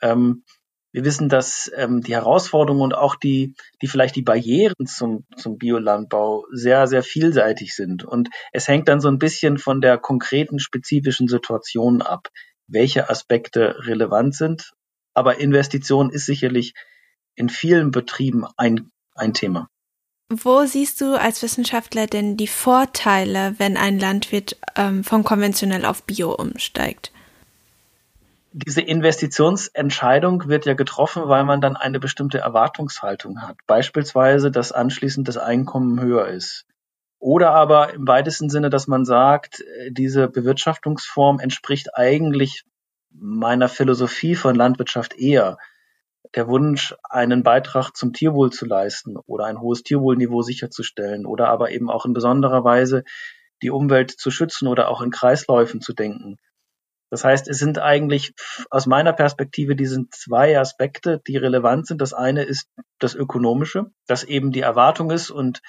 [0.00, 0.44] Ähm,
[0.92, 5.56] wir wissen, dass ähm, die Herausforderungen und auch die, die vielleicht die Barrieren zum, zum
[5.56, 8.04] Biolandbau sehr, sehr vielseitig sind.
[8.04, 12.28] Und es hängt dann so ein bisschen von der konkreten, spezifischen Situation ab,
[12.66, 14.72] welche Aspekte relevant sind.
[15.14, 16.74] Aber Investition ist sicherlich
[17.34, 19.68] in vielen Betrieben ein, ein Thema.
[20.32, 26.04] Wo siehst du als Wissenschaftler denn die Vorteile, wenn ein Landwirt ähm, von konventionell auf
[26.04, 27.12] Bio umsteigt?
[28.52, 33.56] diese Investitionsentscheidung wird ja getroffen, weil man dann eine bestimmte Erwartungshaltung hat.
[33.66, 36.66] Beispielsweise, dass anschließend das Einkommen höher ist.
[37.18, 42.64] Oder aber im weitesten Sinne, dass man sagt, äh, diese Bewirtschaftungsform entspricht eigentlich
[43.10, 45.58] meiner Philosophie von Landwirtschaft eher.
[46.34, 51.70] Der Wunsch, einen Beitrag zum Tierwohl zu leisten oder ein hohes Tierwohlniveau sicherzustellen oder aber
[51.70, 53.04] eben auch in besonderer Weise
[53.62, 56.38] die Umwelt zu schützen oder auch in Kreisläufen zu denken.
[57.10, 58.32] Das heißt, es sind eigentlich
[58.70, 62.00] aus meiner Perspektive diese zwei Aspekte, die relevant sind.
[62.00, 65.60] Das eine ist das Ökonomische, dass eben die Erwartung ist und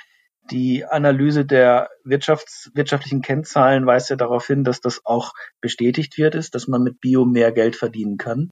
[0.51, 6.35] die Analyse der Wirtschafts-, wirtschaftlichen Kennzahlen weist ja darauf hin, dass das auch bestätigt wird,
[6.35, 8.49] ist, dass man mit Bio mehr Geld verdienen kann.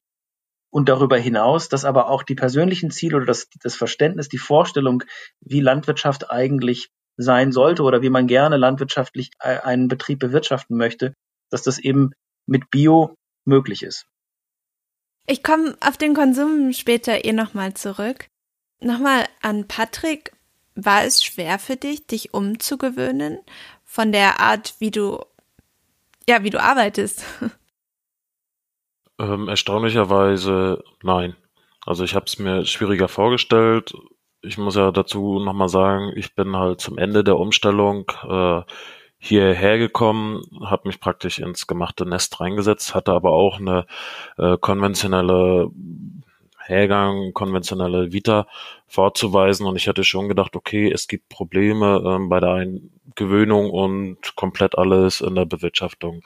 [0.71, 5.03] Und darüber hinaus, dass aber auch die persönlichen Ziele oder das, das Verständnis, die Vorstellung,
[5.41, 11.13] wie Landwirtschaft eigentlich sein sollte oder wie man gerne landwirtschaftlich äh, einen Betrieb bewirtschaften möchte,
[11.49, 12.11] dass das eben
[12.45, 14.05] mit Bio möglich ist.
[15.27, 18.27] Ich komme auf den Konsum später eh nochmal zurück.
[18.79, 20.33] Nochmal an Patrick.
[20.73, 23.39] War es schwer für dich, dich umzugewöhnen
[23.83, 25.23] von der Art, wie du,
[26.27, 27.23] ja, wie du arbeitest?
[29.21, 31.35] Ähm, erstaunlicherweise nein.
[31.85, 33.93] Also ich habe es mir schwieriger vorgestellt.
[34.41, 38.61] Ich muss ja dazu nochmal sagen, ich bin halt zum Ende der Umstellung äh,
[39.19, 43.85] hierher gekommen, habe mich praktisch ins gemachte Nest reingesetzt, hatte aber auch eine
[44.37, 45.69] äh, konventionelle
[46.57, 48.47] Hergang, konventionelle Vita
[48.87, 54.35] vorzuweisen und ich hatte schon gedacht, okay, es gibt Probleme ähm, bei der Eingewöhnung und
[54.35, 56.23] komplett alles in der Bewirtschaftung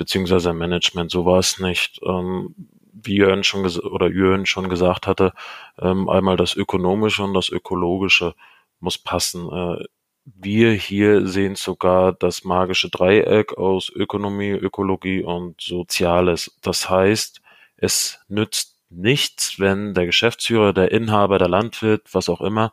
[0.00, 1.10] beziehungsweise im Management.
[1.10, 2.00] So war es nicht.
[2.02, 2.54] Ähm,
[2.92, 5.34] wie Jörn schon oder Jörn schon gesagt hatte,
[5.78, 8.34] ähm, einmal das Ökonomische und das Ökologische
[8.80, 9.50] muss passen.
[9.52, 9.84] Äh,
[10.24, 16.56] wir hier sehen sogar das magische Dreieck aus Ökonomie, Ökologie und Soziales.
[16.62, 17.42] Das heißt,
[17.76, 22.72] es nützt nichts, wenn der Geschäftsführer, der Inhaber, der Landwirt, was auch immer,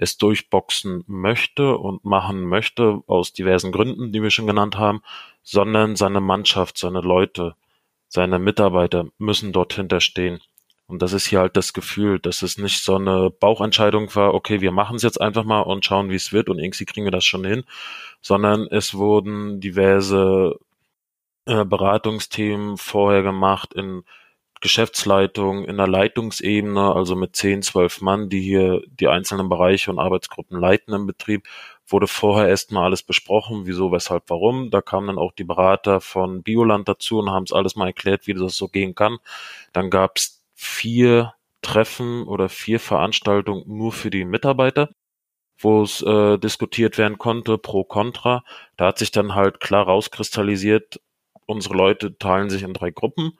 [0.00, 5.02] es durchboxen möchte und machen möchte, aus diversen Gründen, die wir schon genannt haben,
[5.42, 7.54] sondern seine Mannschaft, seine Leute,
[8.08, 10.40] seine Mitarbeiter müssen dort hinterstehen.
[10.86, 14.62] Und das ist hier halt das Gefühl, dass es nicht so eine Bauchentscheidung war, okay,
[14.62, 17.10] wir machen es jetzt einfach mal und schauen, wie es wird und irgendwie kriegen wir
[17.10, 17.64] das schon hin,
[18.22, 20.58] sondern es wurden diverse
[21.44, 24.04] äh, Beratungsthemen vorher gemacht in
[24.60, 29.98] Geschäftsleitung, in der Leitungsebene, also mit 10, 12 Mann, die hier die einzelnen Bereiche und
[29.98, 31.46] Arbeitsgruppen leiten im Betrieb,
[31.86, 34.70] wurde vorher erstmal alles besprochen, wieso, weshalb, warum.
[34.70, 38.26] Da kamen dann auch die Berater von Bioland dazu und haben es alles mal erklärt,
[38.26, 39.18] wie das so gehen kann.
[39.72, 44.90] Dann gab es vier Treffen oder vier Veranstaltungen nur für die Mitarbeiter,
[45.58, 48.44] wo es äh, diskutiert werden konnte, pro contra.
[48.76, 51.00] Da hat sich dann halt klar rauskristallisiert,
[51.46, 53.38] unsere Leute teilen sich in drei Gruppen.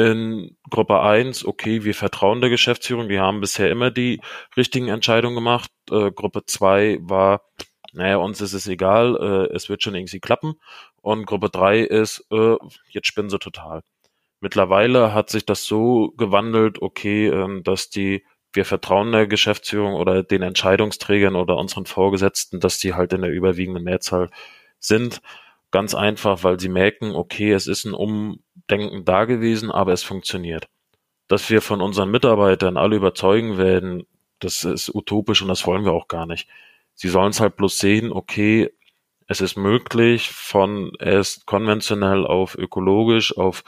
[0.00, 4.20] In Gruppe eins, okay, wir vertrauen der Geschäftsführung, die haben bisher immer die
[4.56, 5.70] richtigen Entscheidungen gemacht.
[5.90, 7.42] Äh, Gruppe zwei war,
[7.92, 10.54] naja, uns ist es egal, äh, es wird schon irgendwie klappen.
[11.02, 12.56] Und Gruppe drei ist, äh,
[12.88, 13.82] jetzt spinnen sie total.
[14.40, 20.22] Mittlerweile hat sich das so gewandelt, okay, ähm, dass die, wir vertrauen der Geschäftsführung oder
[20.22, 24.30] den Entscheidungsträgern oder unseren Vorgesetzten, dass die halt in der überwiegenden Mehrzahl
[24.78, 25.20] sind.
[25.72, 27.94] Ganz einfach, weil sie merken, okay, es ist ein
[28.70, 30.68] Umdenken da gewesen, aber es funktioniert.
[31.28, 34.06] Dass wir von unseren Mitarbeitern alle überzeugen werden,
[34.38, 36.48] das ist utopisch und das wollen wir auch gar nicht.
[36.94, 38.70] Sie sollen es halt bloß sehen, okay,
[39.26, 43.64] es ist möglich, von erst konventionell auf ökologisch, auf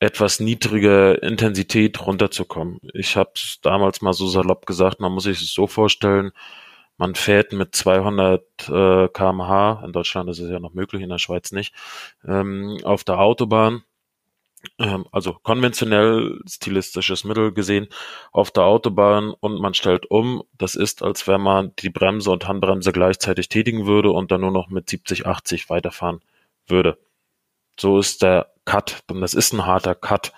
[0.00, 2.80] etwas niedrige Intensität runterzukommen.
[2.94, 6.32] Ich habe es damals mal so salopp gesagt, man muss sich es so vorstellen,
[6.96, 11.18] man fährt mit 200 äh, kmh, in Deutschland ist es ja noch möglich, in der
[11.18, 11.74] Schweiz nicht,
[12.26, 13.84] ähm, auf der Autobahn,
[15.12, 17.88] also konventionell stilistisches Mittel gesehen,
[18.32, 22.46] auf der Autobahn und man stellt um, das ist, als wenn man die Bremse und
[22.48, 26.20] Handbremse gleichzeitig tätigen würde und dann nur noch mit 70, 80 weiterfahren
[26.66, 26.98] würde.
[27.78, 29.02] So ist der Cut.
[29.10, 30.32] Und das ist ein harter Cut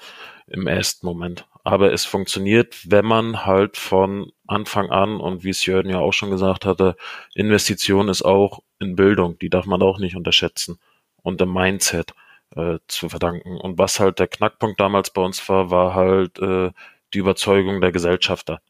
[0.46, 1.46] im ersten Moment.
[1.64, 6.12] Aber es funktioniert, wenn man halt von Anfang an, und wie es Jörn ja auch
[6.12, 6.96] schon gesagt hatte,
[7.34, 10.78] Investition ist auch in Bildung, die darf man auch nicht unterschätzen.
[11.22, 12.14] Und im Mindset
[12.56, 13.56] äh, zu verdanken.
[13.58, 16.70] Und was halt der Knackpunkt damals bei uns war, war halt äh,
[17.14, 18.60] die Überzeugung der Gesellschafter.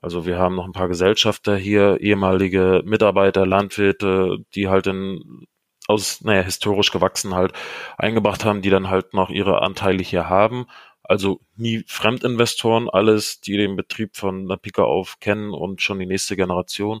[0.00, 5.46] Also wir haben noch ein paar Gesellschafter hier, ehemalige Mitarbeiter, Landwirte, die halt in
[5.88, 7.52] aus, naja, historisch gewachsen halt
[7.96, 10.66] eingebracht haben, die dann halt noch ihre Anteile hier haben.
[11.02, 16.06] Also nie Fremdinvestoren, alles, die den Betrieb von der Pika auf kennen und schon die
[16.06, 17.00] nächste Generation.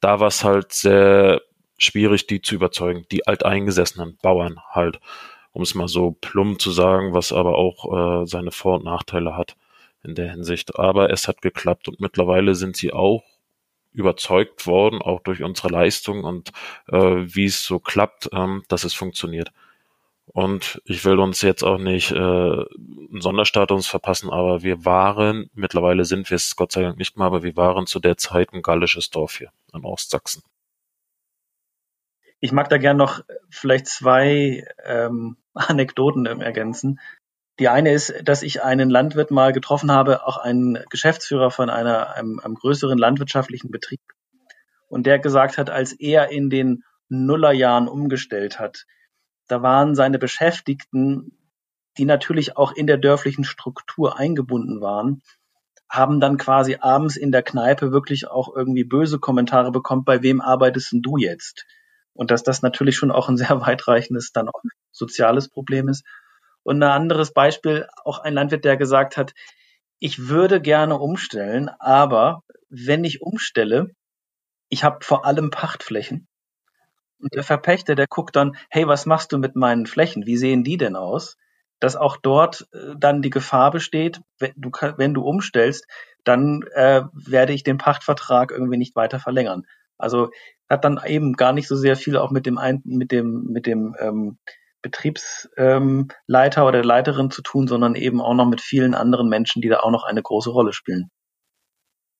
[0.00, 1.40] Da war es halt sehr
[1.78, 5.00] schwierig, die zu überzeugen, die alteingesessenen Bauern halt.
[5.56, 9.38] Um es mal so plump zu sagen, was aber auch äh, seine Vor- und Nachteile
[9.38, 9.56] hat
[10.04, 10.78] in der Hinsicht.
[10.78, 13.24] Aber es hat geklappt und mittlerweile sind sie auch
[13.94, 16.52] überzeugt worden, auch durch unsere Leistung und
[16.88, 19.50] äh, wie es so klappt, ähm, dass es funktioniert.
[20.26, 26.04] Und ich will uns jetzt auch nicht äh, einen Sonderstatus verpassen, aber wir waren, mittlerweile
[26.04, 28.60] sind wir es Gott sei Dank nicht mehr, aber wir waren zu der Zeit ein
[28.60, 30.42] gallisches Dorf hier in Ostsachsen.
[32.40, 37.00] Ich mag da gern noch vielleicht zwei ähm, Anekdoten ergänzen.
[37.58, 42.14] Die eine ist, dass ich einen Landwirt mal getroffen habe, auch einen Geschäftsführer von einer,
[42.14, 44.00] einem, einem größeren landwirtschaftlichen Betrieb.
[44.88, 48.84] Und der gesagt hat, als er in den Nullerjahren umgestellt hat,
[49.48, 51.38] da waren seine Beschäftigten,
[51.98, 55.22] die natürlich auch in der dörflichen Struktur eingebunden waren,
[55.88, 60.40] haben dann quasi abends in der Kneipe wirklich auch irgendwie böse Kommentare bekommen, bei wem
[60.40, 61.64] arbeitest denn du jetzt?
[62.16, 66.04] Und dass das natürlich schon auch ein sehr weitreichendes dann auch soziales Problem ist.
[66.62, 69.34] Und ein anderes Beispiel, auch ein Landwirt, der gesagt hat,
[69.98, 73.90] ich würde gerne umstellen, aber wenn ich umstelle,
[74.68, 76.26] ich habe vor allem Pachtflächen
[77.20, 80.26] und der Verpächter, der guckt dann, hey, was machst du mit meinen Flächen?
[80.26, 81.36] Wie sehen die denn aus?
[81.80, 85.86] Dass auch dort äh, dann die Gefahr besteht, wenn du, wenn du umstellst,
[86.24, 89.66] dann äh, werde ich den Pachtvertrag irgendwie nicht weiter verlängern.
[89.98, 90.30] Also
[90.68, 93.66] hat dann eben gar nicht so sehr viel auch mit dem ein, mit dem mit
[93.66, 94.38] dem ähm,
[94.82, 99.68] Betriebsleiter ähm, oder Leiterin zu tun, sondern eben auch noch mit vielen anderen Menschen, die
[99.68, 101.10] da auch noch eine große Rolle spielen.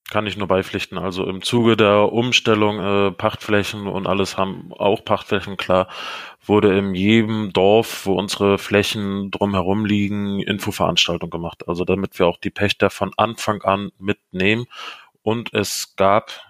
[0.09, 0.98] Kann ich nur beipflichten.
[0.98, 5.88] Also im Zuge der Umstellung äh, Pachtflächen und alles haben auch Pachtflächen klar,
[6.44, 11.66] wurde in jedem Dorf, wo unsere Flächen drumherum liegen, Infoveranstaltung gemacht.
[11.66, 14.66] Also damit wir auch die Pächter von Anfang an mitnehmen.
[15.22, 16.45] Und es gab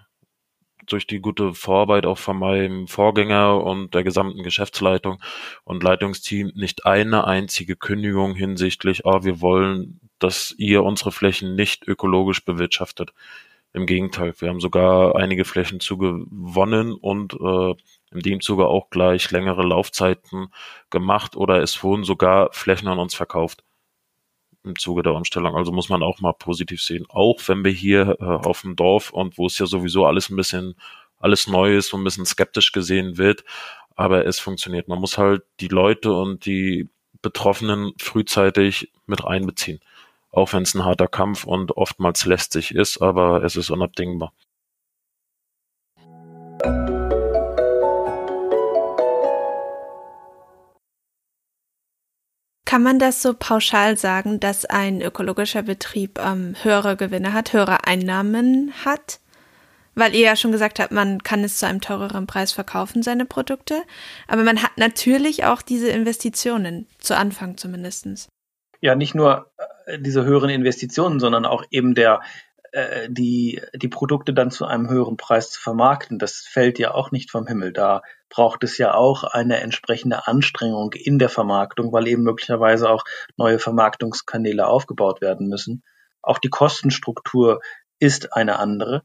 [0.87, 5.21] durch die gute Vorarbeit auch von meinem Vorgänger und der gesamten Geschäftsleitung
[5.63, 11.87] und Leitungsteam nicht eine einzige Kündigung hinsichtlich, ah, wir wollen, dass ihr unsere Flächen nicht
[11.87, 13.13] ökologisch bewirtschaftet.
[13.73, 17.75] Im Gegenteil, wir haben sogar einige Flächen zugewonnen und äh,
[18.11, 20.47] in dem Zuge auch gleich längere Laufzeiten
[20.89, 23.63] gemacht oder es wurden sogar Flächen an uns verkauft
[24.67, 25.55] im Zuge der Umstellung.
[25.55, 27.05] Also muss man auch mal positiv sehen.
[27.09, 30.35] Auch wenn wir hier äh, auf dem Dorf und wo es ja sowieso alles ein
[30.35, 30.75] bisschen,
[31.19, 33.43] alles neu ist und ein bisschen skeptisch gesehen wird,
[33.95, 34.87] aber es funktioniert.
[34.87, 36.89] Man muss halt die Leute und die
[37.21, 39.79] Betroffenen frühzeitig mit einbeziehen.
[40.31, 44.33] Auch wenn es ein harter Kampf und oftmals lästig ist, aber es ist unabdingbar.
[52.77, 57.87] Kann man das so pauschal sagen, dass ein ökologischer Betrieb ähm, höhere Gewinne hat, höhere
[57.87, 59.19] Einnahmen hat?
[59.95, 63.25] Weil ihr ja schon gesagt habt, man kann es zu einem teureren Preis verkaufen, seine
[63.25, 63.81] Produkte.
[64.27, 68.27] Aber man hat natürlich auch diese Investitionen, zu Anfang zumindestens.
[68.79, 69.51] Ja, nicht nur
[69.87, 72.21] äh, diese höheren Investitionen, sondern auch eben der,
[72.77, 76.19] äh, die, die Produkte dann zu einem höheren Preis zu vermarkten.
[76.19, 77.73] Das fällt ja auch nicht vom Himmel.
[77.73, 83.03] Da braucht es ja auch eine entsprechende Anstrengung in der Vermarktung, weil eben möglicherweise auch
[83.35, 85.83] neue Vermarktungskanäle aufgebaut werden müssen.
[86.21, 87.61] Auch die Kostenstruktur
[87.97, 89.03] ist eine andere.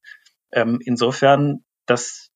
[0.52, 2.30] Ähm, insofern, das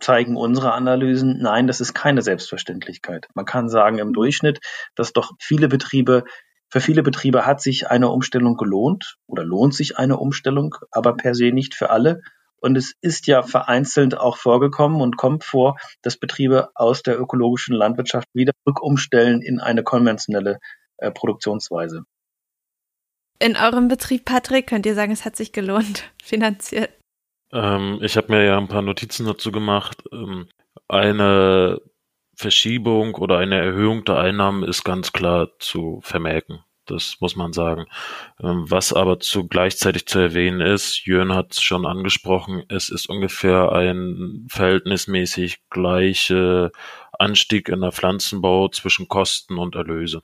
[0.00, 3.28] zeigen unsere Analysen, nein, das ist keine Selbstverständlichkeit.
[3.34, 4.60] Man kann sagen im Durchschnitt,
[4.94, 6.24] dass doch viele Betriebe,
[6.72, 11.34] für viele Betriebe hat sich eine Umstellung gelohnt oder lohnt sich eine Umstellung, aber per
[11.34, 12.22] se nicht für alle.
[12.62, 17.76] Und es ist ja vereinzelt auch vorgekommen und kommt vor, dass Betriebe aus der ökologischen
[17.76, 20.60] Landwirtschaft wieder rückumstellen in eine konventionelle
[20.96, 22.04] äh, Produktionsweise.
[23.38, 26.88] In eurem Betrieb, Patrick, könnt ihr sagen, es hat sich gelohnt, finanziert?
[27.52, 30.04] Ähm, ich habe mir ja ein paar Notizen dazu gemacht.
[30.10, 30.48] Ähm,
[30.88, 31.82] eine
[32.34, 36.64] Verschiebung oder eine Erhöhung der Einnahmen ist ganz klar zu vermerken.
[36.86, 37.86] Das muss man sagen.
[38.42, 43.08] Ähm, was aber zu gleichzeitig zu erwähnen ist, Jörn hat es schon angesprochen, es ist
[43.08, 46.70] ungefähr ein verhältnismäßig gleicher
[47.12, 50.22] Anstieg in der Pflanzenbau zwischen Kosten und Erlöse.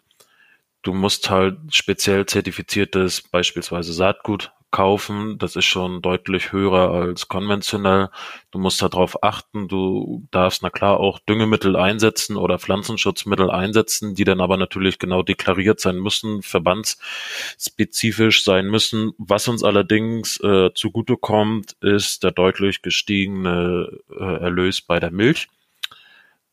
[0.83, 5.39] Du musst halt speziell zertifiziertes, beispielsweise Saatgut kaufen.
[5.39, 8.11] Das ist schon deutlich höher als konventionell.
[8.51, 9.69] Du musst darauf achten.
[9.69, 15.23] Du darfst na klar auch Düngemittel einsetzen oder Pflanzenschutzmittel einsetzen, die dann aber natürlich genau
[15.23, 19.13] deklariert sein müssen, verbandsspezifisch sein müssen.
[19.19, 25.49] Was uns allerdings äh, zugutekommt, ist der deutlich gestiegene äh, Erlös bei der Milch.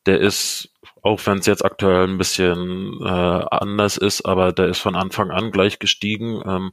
[0.06, 0.70] Der ist
[1.06, 5.30] auch wenn es jetzt aktuell ein bisschen äh, anders ist, aber der ist von Anfang
[5.30, 6.42] an gleich gestiegen.
[6.44, 6.72] Ähm,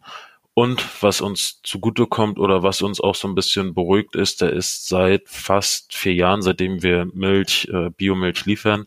[0.53, 4.87] und was uns zugutekommt oder was uns auch so ein bisschen beruhigt ist, der ist
[4.87, 8.85] seit fast vier Jahren, seitdem wir Milch, äh, Biomilch liefern,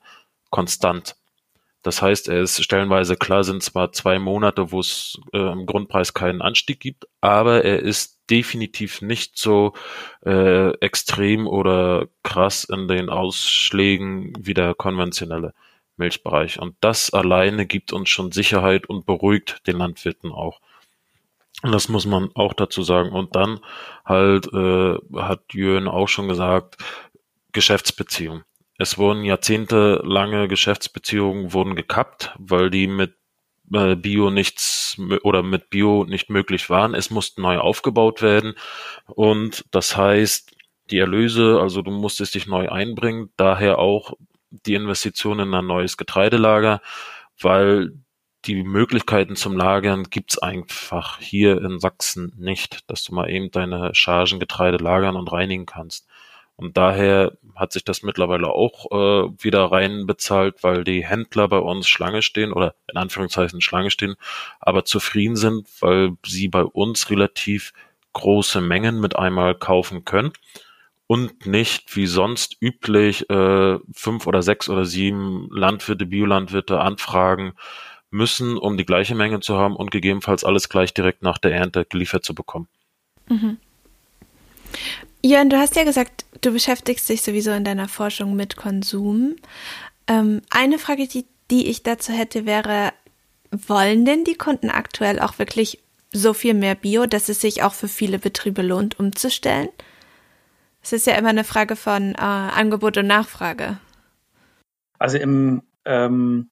[0.51, 1.17] konstant.
[1.83, 6.15] Das heißt, er ist stellenweise klar, sind zwar zwei Monate, wo es äh, im Grundpreis
[6.15, 9.73] keinen Anstieg gibt, aber er ist definitiv nicht so
[10.25, 15.55] äh, extrem oder krass in den Ausschlägen wie der konventionelle
[15.97, 16.61] Milchbereich.
[16.61, 20.61] Und das alleine gibt uns schon Sicherheit und beruhigt den Landwirten auch.
[21.63, 23.11] Das muss man auch dazu sagen.
[23.11, 23.61] Und dann
[24.05, 26.77] halt, äh, hat Jürgen auch schon gesagt,
[27.53, 28.45] Geschäftsbeziehungen.
[28.79, 33.15] Es wurden jahrzehntelange Geschäftsbeziehungen wurden gekappt, weil die mit
[33.73, 36.95] äh, Bio nichts oder mit Bio nicht möglich waren.
[36.95, 38.55] Es mussten neu aufgebaut werden
[39.07, 40.55] und das heißt,
[40.91, 44.13] die Erlöse, also du musstest dich neu einbringen, daher auch
[44.51, 46.81] die Investition in ein neues Getreidelager,
[47.41, 47.93] weil
[48.47, 53.95] die Möglichkeiten zum Lagern gibt's einfach hier in Sachsen nicht, dass du mal eben deine
[53.95, 56.07] Chargen Getreide lagern und reinigen kannst.
[56.57, 61.87] Und daher hat sich das mittlerweile auch äh, wieder reinbezahlt, weil die Händler bei uns
[61.87, 64.15] Schlange stehen oder in Anführungszeichen Schlange stehen,
[64.61, 67.75] aber zufrieden sind, weil sie bei uns relativ
[68.15, 70.33] große Mengen mit einmal kaufen können
[71.07, 77.53] und nicht wie sonst üblich äh, fünf oder sechs oder sieben Landwirte, Biolandwirte anfragen
[78.11, 81.85] müssen, um die gleiche Menge zu haben und gegebenenfalls alles gleich direkt nach der Ernte
[81.85, 82.69] geliefert zu bekommen.
[83.29, 83.59] Mhm.
[85.23, 89.37] Jörn, du hast ja gesagt, du beschäftigst dich sowieso in deiner Forschung mit Konsum.
[90.07, 92.93] Ähm, eine Frage, die, die ich dazu hätte, wäre,
[93.51, 95.81] wollen denn die Kunden aktuell auch wirklich
[96.13, 99.69] so viel mehr Bio, dass es sich auch für viele Betriebe lohnt, umzustellen?
[100.83, 103.79] Es ist ja immer eine Frage von äh, Angebot und Nachfrage.
[104.99, 106.49] Also im, ähm,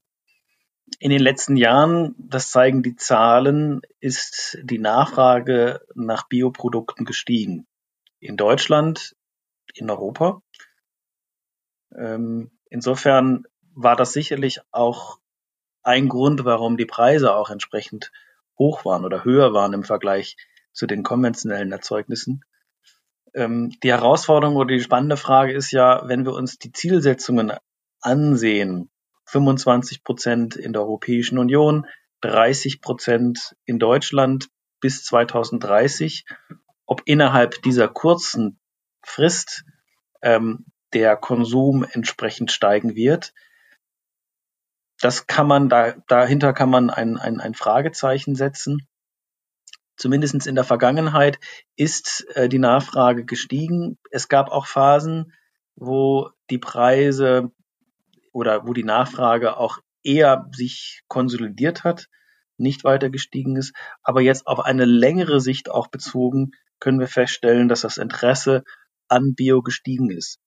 [1.05, 7.67] in den letzten Jahren, das zeigen die Zahlen, ist die Nachfrage nach Bioprodukten gestiegen
[8.21, 9.15] in Deutschland,
[9.75, 10.41] in Europa.
[11.95, 13.45] Ähm, insofern
[13.75, 15.19] war das sicherlich auch
[15.83, 18.11] ein Grund, warum die Preise auch entsprechend
[18.59, 20.39] hoch waren oder höher waren im Vergleich
[20.73, 22.47] zu den konventionellen Erzeugnissen.
[23.35, 27.53] Ähm, die Herausforderung oder die spannende Frage ist ja, wenn wir uns die Zielsetzungen
[28.01, 28.89] ansehen,
[29.27, 31.87] 25 Prozent in der Europäischen Union,
[32.21, 34.49] 30 Prozent in Deutschland
[34.81, 36.25] bis 2030
[36.87, 38.61] ob innerhalb dieser kurzen
[39.03, 39.65] Frist
[40.23, 43.33] ähm, der Konsum entsprechend steigen wird.
[45.01, 48.87] Das kann man, da, dahinter kann man ein, ein, ein Fragezeichen setzen.
[49.97, 51.39] Zumindest in der Vergangenheit
[51.77, 53.99] ist äh, die Nachfrage gestiegen.
[54.11, 55.33] Es gab auch Phasen,
[55.77, 57.51] wo die Preise
[58.35, 62.09] oder wo die Nachfrage auch eher sich konsolidiert hat,
[62.59, 63.75] nicht weiter gestiegen ist.
[64.03, 68.65] Aber jetzt auf eine längere Sicht auch bezogen können wir feststellen, dass das Interesse
[69.09, 70.39] an Bio gestiegen ist.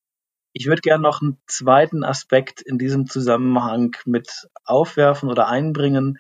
[0.54, 6.20] Ich würde gerne noch einen zweiten Aspekt in diesem Zusammenhang mit aufwerfen oder einbringen.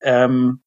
[0.00, 0.62] Ähm,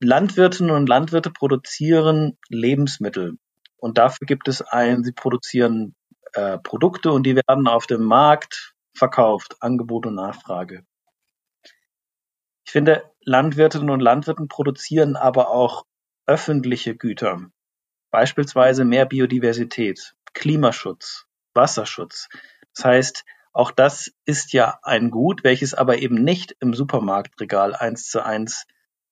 [0.00, 3.38] Landwirtinnen und Landwirte produzieren Lebensmittel
[3.76, 5.94] und dafür gibt es ein, sie produzieren
[6.32, 10.84] äh, Produkte und die werden auf dem Markt verkauft, Angebot und Nachfrage.
[12.64, 15.86] Ich finde, Landwirtinnen und Landwirten produzieren aber auch
[16.26, 17.50] öffentliche Güter.
[18.10, 22.28] Beispielsweise mehr Biodiversität, Klimaschutz, Wasserschutz.
[22.74, 28.08] Das heißt, auch das ist ja ein Gut, welches aber eben nicht im Supermarktregal eins
[28.08, 28.66] zu eins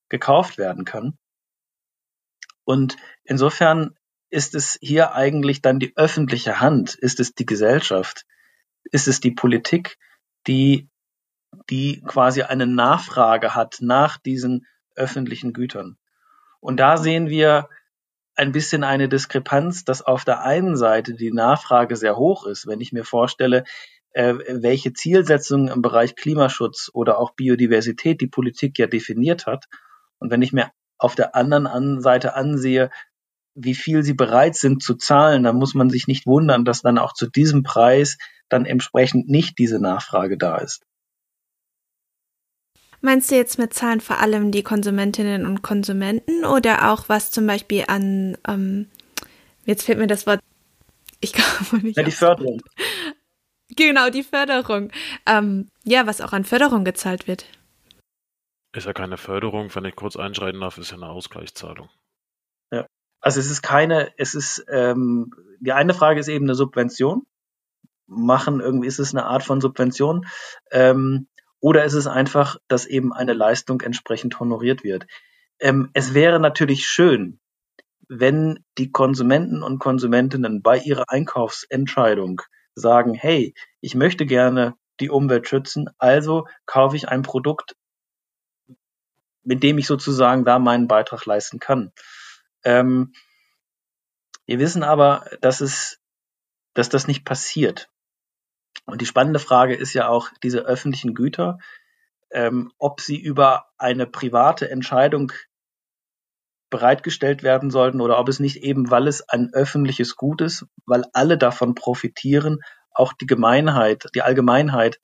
[0.09, 1.19] gekauft werden kann.
[2.65, 3.97] Und insofern
[4.29, 8.27] ist es hier eigentlich dann die öffentliche Hand, ist es die Gesellschaft,
[8.93, 9.99] ist es die Politik,
[10.47, 10.89] die,
[11.71, 15.99] die quasi eine Nachfrage hat nach diesen öffentlichen Gütern.
[16.61, 17.69] Und da sehen wir
[18.35, 22.67] ein bisschen eine Diskrepanz, dass auf der einen Seite die Nachfrage sehr hoch ist.
[22.67, 23.65] Wenn ich mir vorstelle,
[24.11, 29.67] äh, welche Zielsetzungen im Bereich Klimaschutz oder auch Biodiversität die Politik ja definiert hat.
[30.19, 32.91] Und wenn ich mir auf der anderen Seite ansehe,
[33.57, 36.99] wie viel sie bereit sind zu zahlen, dann muss man sich nicht wundern, dass dann
[36.99, 40.83] auch zu diesem Preis dann entsprechend nicht diese Nachfrage da ist.
[43.01, 47.47] Meinst du jetzt mit Zahlen vor allem die Konsumentinnen und Konsumenten oder auch was zum
[47.47, 48.89] Beispiel an, ähm,
[49.65, 50.41] jetzt fehlt mir das Wort,
[51.21, 51.97] ich glaube nicht.
[51.97, 52.63] Ja, die Förderung.
[53.75, 54.91] Genau, die Förderung.
[55.27, 57.47] Ähm, ja, was auch an Förderung gezahlt wird.
[58.75, 61.89] Ist ja keine Förderung, wenn ich kurz einschreiten darf, ist ja eine Ausgleichszahlung.
[62.73, 62.87] Ja,
[63.27, 67.27] also es ist keine, es ist, ähm, die eine Frage ist eben eine Subvention.
[68.07, 70.29] Machen irgendwie ist es eine Art von Subvention.
[70.71, 71.27] Ähm,
[71.59, 75.09] oder ist es einfach, dass eben eine Leistung entsprechend honoriert wird?
[75.59, 77.41] Ähm, es wäre natürlich schön,
[78.07, 82.43] wenn die Konsumenten und Konsumentinnen bei ihrer Einkaufsentscheidung
[82.77, 87.75] sagen, hey, ich möchte gerne die Umwelt schützen, also kaufe ich ein Produkt,
[89.43, 91.91] mit dem ich sozusagen da meinen Beitrag leisten kann.
[92.67, 93.13] Ähm,
[94.45, 96.01] wir wissen aber, dass es,
[96.75, 97.89] dass das nicht passiert.
[98.87, 101.59] Und die spannende Frage ist ja auch diese öffentlichen Güter,
[102.33, 105.33] ähm, ob sie über eine private Entscheidung
[106.69, 111.05] bereitgestellt werden sollten oder ob es nicht eben, weil es ein öffentliches Gut ist, weil
[111.13, 112.59] alle davon profitieren,
[112.91, 114.99] auch die Gemeinheit, die Allgemeinheit,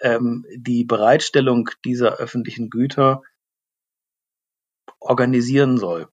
[0.00, 3.22] ähm, die Bereitstellung dieser öffentlichen Güter
[5.00, 6.10] organisieren soll.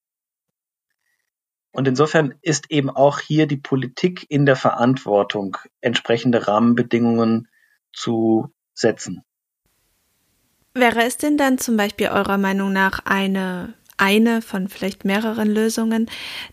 [1.74, 7.50] Und insofern ist eben auch hier die Politik in der Verantwortung, entsprechende Rahmenbedingungen
[7.92, 9.24] zu setzen.
[10.76, 16.10] Wäre es denn dann zum Beispiel eurer Meinung nach eine, eine von vielleicht mehreren Lösungen,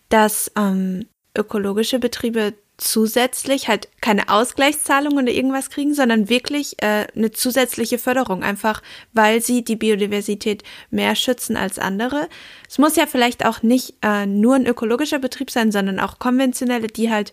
[0.09, 1.07] dass ähm,
[1.37, 8.43] ökologische Betriebe zusätzlich halt keine Ausgleichszahlung oder irgendwas kriegen, sondern wirklich äh, eine zusätzliche Förderung,
[8.43, 12.29] einfach weil sie die Biodiversität mehr schützen als andere.
[12.69, 16.89] Es muss ja vielleicht auch nicht äh, nur ein ökologischer Betrieb sein, sondern auch konventionelle,
[16.89, 17.33] die halt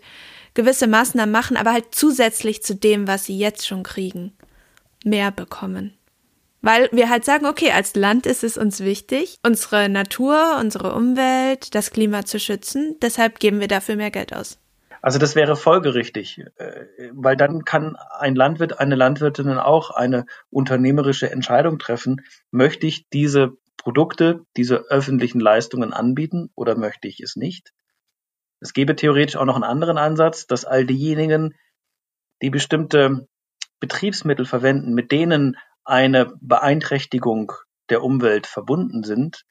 [0.54, 4.32] gewisse Maßnahmen machen, aber halt zusätzlich zu dem, was sie jetzt schon kriegen,
[5.04, 5.94] mehr bekommen.
[6.60, 11.74] Weil wir halt sagen, okay, als Land ist es uns wichtig, unsere Natur, unsere Umwelt,
[11.74, 14.58] das Klima zu schützen, deshalb geben wir dafür mehr Geld aus.
[15.02, 21.30] Also das wäre folgerichtig, äh, weil dann kann ein Landwirt, eine Landwirtin auch eine unternehmerische
[21.30, 27.72] Entscheidung treffen, möchte ich diese Produkte, diese öffentlichen Leistungen anbieten oder möchte ich es nicht.
[28.60, 31.54] Es gäbe theoretisch auch noch einen anderen Ansatz, dass all diejenigen,
[32.42, 33.28] die bestimmte
[33.80, 37.52] Betriebsmittel verwenden, mit denen eine Beeinträchtigung
[37.88, 39.44] der Umwelt verbunden sind,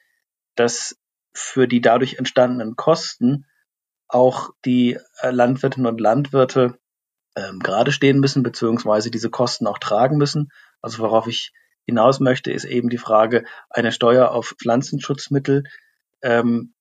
[0.56, 0.98] dass
[1.34, 3.46] für die dadurch entstandenen Kosten
[4.08, 6.78] auch die äh, Landwirtinnen und Landwirte
[7.36, 10.50] ähm, gerade stehen müssen, beziehungsweise diese Kosten auch tragen müssen.
[10.82, 11.52] Also worauf ich
[11.86, 15.64] hinaus möchte, ist eben die Frage einer Steuer auf Pflanzenschutzmittel,
[16.22, 16.74] ähm,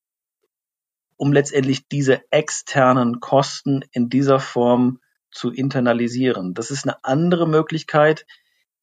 [1.17, 5.01] um letztendlich diese externen Kosten in dieser Form
[5.31, 6.55] zu internalisieren.
[6.55, 8.27] Das ist eine andere Möglichkeit,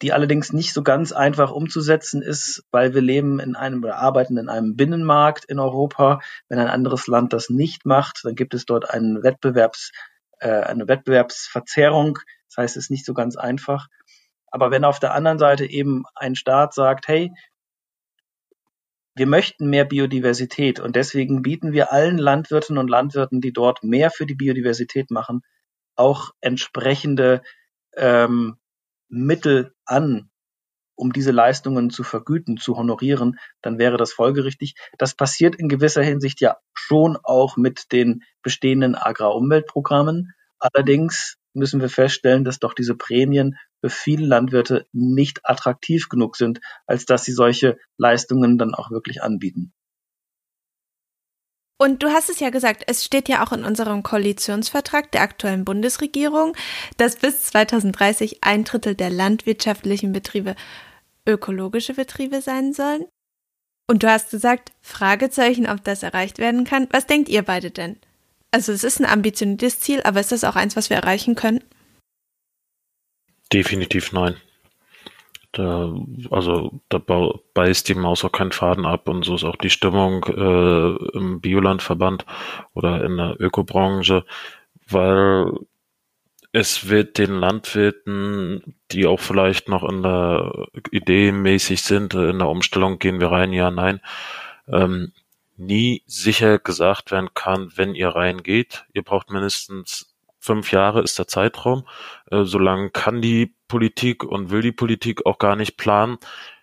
[0.03, 4.37] die allerdings nicht so ganz einfach umzusetzen ist, weil wir leben in einem oder arbeiten
[4.37, 6.19] in einem Binnenmarkt in Europa.
[6.49, 9.93] Wenn ein anderes Land das nicht macht, dann gibt es dort einen Wettbewerbs,
[10.39, 12.19] äh, eine Wettbewerbsverzerrung.
[12.49, 13.87] Das heißt, es ist nicht so ganz einfach.
[14.47, 17.31] Aber wenn auf der anderen Seite eben ein Staat sagt, hey,
[19.15, 24.11] wir möchten mehr Biodiversität und deswegen bieten wir allen Landwirten und Landwirten, die dort mehr
[24.11, 25.43] für die Biodiversität machen,
[25.95, 27.41] auch entsprechende
[27.95, 28.57] ähm,
[29.13, 30.31] Mittel an,
[30.95, 34.75] um diese Leistungen zu vergüten, zu honorieren, dann wäre das folgerichtig.
[34.97, 40.33] Das passiert in gewisser Hinsicht ja schon auch mit den bestehenden Agrarumweltprogrammen.
[40.59, 46.59] Allerdings müssen wir feststellen, dass doch diese Prämien für viele Landwirte nicht attraktiv genug sind,
[46.87, 49.73] als dass sie solche Leistungen dann auch wirklich anbieten.
[51.83, 55.65] Und du hast es ja gesagt, es steht ja auch in unserem Koalitionsvertrag der aktuellen
[55.65, 56.55] Bundesregierung,
[56.95, 60.55] dass bis 2030 ein Drittel der landwirtschaftlichen Betriebe
[61.27, 63.03] ökologische Betriebe sein sollen.
[63.85, 66.87] Und du hast gesagt, Fragezeichen, ob das erreicht werden kann.
[66.91, 67.97] Was denkt ihr beide denn?
[68.51, 71.65] Also es ist ein ambitioniertes Ziel, aber ist das auch eins, was wir erreichen können?
[73.51, 74.37] Definitiv nein.
[75.53, 75.93] Da,
[76.31, 76.97] also da
[77.53, 81.41] beißt die Maus auch keinen Faden ab und so ist auch die Stimmung äh, im
[81.41, 82.25] Biolandverband
[82.73, 84.25] oder in der Ökobranche,
[84.87, 85.51] weil
[86.53, 92.49] es wird den Landwirten, die auch vielleicht noch in der Idee mäßig sind, in der
[92.49, 94.01] Umstellung gehen wir rein, ja, nein,
[94.67, 95.13] ähm,
[95.55, 98.85] nie sicher gesagt werden kann, wenn ihr reingeht.
[98.93, 101.87] Ihr braucht mindestens fünf Jahre ist der Zeitraum.
[102.29, 106.19] Äh, solange kann die Politik und will die Politik auch gar nicht planen.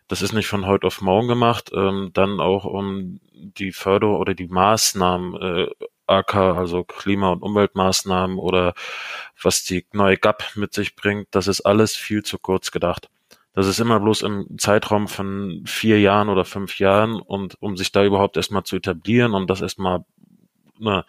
[0.07, 1.73] Das ist nicht von heute auf morgen gemacht.
[1.75, 5.67] Ähm, dann auch um die Förder- oder die Maßnahmen, äh,
[6.07, 8.75] AK, also Klima- und Umweltmaßnahmen oder
[9.43, 13.11] was die neue GAP mit sich bringt, das ist alles viel zu kurz gedacht.
[13.55, 17.91] Das ist immer bloß im Zeitraum von vier Jahren oder fünf Jahren und um sich
[17.91, 20.05] da überhaupt erstmal zu etablieren und das erstmal
[20.81, 21.05] ne,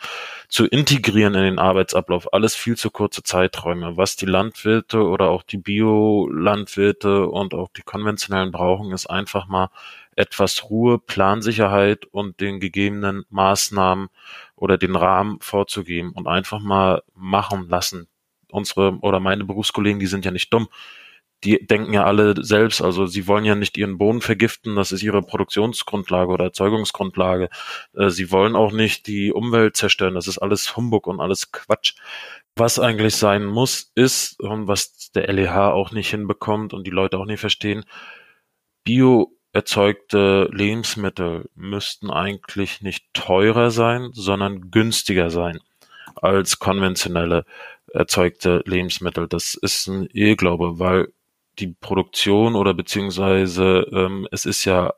[0.49, 2.33] zu integrieren in den Arbeitsablauf.
[2.33, 3.97] Alles viel zu kurze Zeiträume.
[3.97, 9.69] Was die Landwirte oder auch die Bio-Landwirte und auch die konventionellen brauchen, ist einfach mal
[10.15, 14.09] etwas Ruhe, Plansicherheit und den gegebenen Maßnahmen
[14.55, 18.07] oder den Rahmen vorzugeben und einfach mal machen lassen.
[18.51, 20.67] Unsere oder meine Berufskollegen, die sind ja nicht dumm
[21.43, 25.03] die denken ja alle selbst, also sie wollen ja nicht ihren Boden vergiften, das ist
[25.03, 27.49] ihre Produktionsgrundlage oder Erzeugungsgrundlage.
[27.95, 31.95] Äh, sie wollen auch nicht die Umwelt zerstören, das ist alles Humbug und alles Quatsch.
[32.55, 37.17] Was eigentlich sein muss, ist, und was der LEH auch nicht hinbekommt und die Leute
[37.17, 37.85] auch nicht verstehen,
[38.83, 45.59] bio erzeugte Lebensmittel müssten eigentlich nicht teurer sein, sondern günstiger sein
[46.15, 47.45] als konventionelle
[47.93, 49.27] erzeugte Lebensmittel.
[49.27, 51.11] Das ist ein Irrglaube, weil
[51.59, 54.93] die Produktion oder beziehungsweise ähm, es ist ja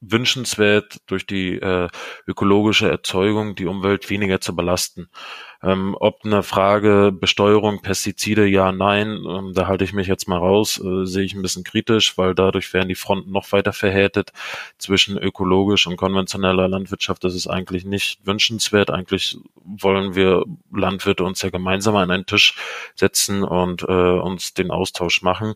[0.00, 1.88] wünschenswert, durch die äh,
[2.26, 5.08] ökologische Erzeugung die Umwelt weniger zu belasten.
[5.60, 10.38] Ähm, ob eine Frage Besteuerung, Pestizide, ja, nein, ähm, da halte ich mich jetzt mal
[10.38, 14.32] raus, äh, sehe ich ein bisschen kritisch, weil dadurch werden die Fronten noch weiter verhärtet
[14.78, 17.24] zwischen ökologisch und konventioneller Landwirtschaft.
[17.24, 18.90] Das ist eigentlich nicht wünschenswert.
[18.90, 22.54] Eigentlich wollen wir Landwirte uns ja gemeinsam an einen Tisch
[22.94, 25.54] setzen und äh, uns den Austausch machen.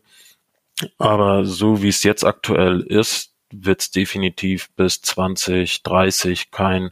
[0.97, 6.91] Aber so wie es jetzt aktuell ist, wird es definitiv bis 2030 kein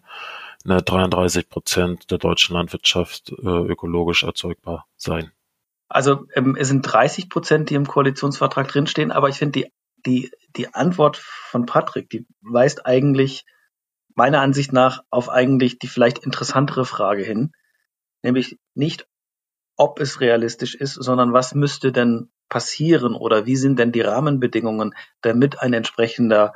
[0.63, 5.31] ne, 33 Prozent der deutschen Landwirtschaft äh, ökologisch erzeugbar sein.
[5.87, 9.71] Also ähm, es sind 30 Prozent, die im Koalitionsvertrag drinstehen, aber ich finde die,
[10.05, 13.45] die, die Antwort von Patrick, die weist eigentlich
[14.15, 17.51] meiner Ansicht nach auf eigentlich die vielleicht interessantere Frage hin,
[18.23, 19.07] nämlich nicht,
[19.77, 24.93] ob es realistisch ist, sondern was müsste denn passieren oder wie sind denn die Rahmenbedingungen,
[25.21, 26.53] damit ein entsprechender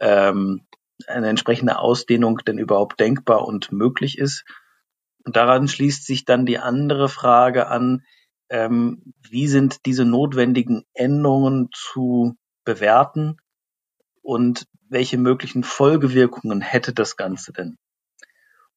[0.00, 0.66] ähm,
[1.06, 4.44] eine entsprechende Ausdehnung denn überhaupt denkbar und möglich ist.
[5.24, 8.04] Und daran schließt sich dann die andere Frage an,
[8.48, 13.38] ähm, wie sind diese notwendigen Änderungen zu bewerten
[14.22, 17.76] und welche möglichen Folgewirkungen hätte das Ganze denn?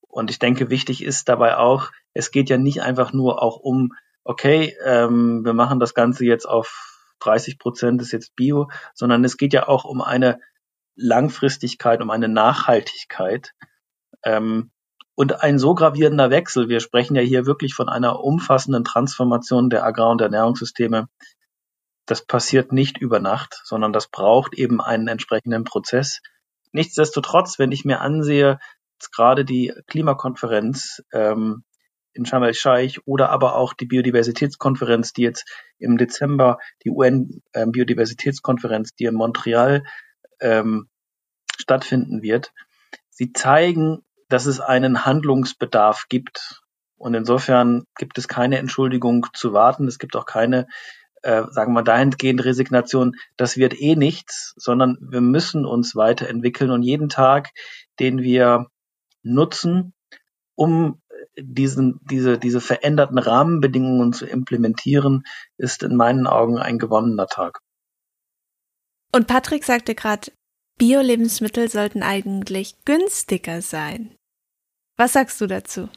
[0.01, 3.93] Und ich denke, wichtig ist dabei auch, es geht ja nicht einfach nur auch um,
[4.27, 9.37] okay, ähm, wir machen das Ganze jetzt auf 30 Prozent ist jetzt Bio, sondern es
[9.37, 10.39] geht ja auch um eine
[10.95, 13.53] Langfristigkeit, um eine Nachhaltigkeit.
[14.23, 14.71] Ähm,
[15.15, 19.83] und ein so gravierender Wechsel, wir sprechen ja hier wirklich von einer umfassenden Transformation der
[19.83, 21.07] Agrar- und Ernährungssysteme,
[22.05, 26.19] das passiert nicht über Nacht, sondern das braucht eben einen entsprechenden Prozess.
[26.73, 28.59] Nichtsdestotrotz, wenn ich mir ansehe,
[29.11, 31.63] gerade die Klimakonferenz ähm,
[32.17, 35.45] in Sharm el-Scheich oder aber auch die Biodiversitätskonferenz, die jetzt
[35.77, 39.83] im Dezember, die UN-Biodiversitätskonferenz, die in Montreal
[40.39, 40.89] ähm,
[41.57, 42.53] stattfinden wird.
[43.09, 46.61] Sie zeigen, dass es einen Handlungsbedarf gibt.
[46.97, 49.87] Und insofern gibt es keine Entschuldigung zu warten.
[49.87, 50.67] Es gibt auch keine,
[51.21, 53.15] äh, sagen wir mal, dahingehend Resignation.
[53.37, 57.49] Das wird eh nichts, sondern wir müssen uns weiterentwickeln und jeden Tag,
[57.99, 58.67] den wir
[59.23, 59.93] nutzen,
[60.55, 61.01] um
[61.37, 65.23] diesen, diese, diese veränderten Rahmenbedingungen zu implementieren,
[65.57, 67.59] ist in meinen Augen ein gewonnener Tag.
[69.11, 70.31] Und Patrick sagte gerade,
[70.77, 74.15] Bio-Lebensmittel sollten eigentlich günstiger sein.
[74.97, 75.89] Was sagst du dazu?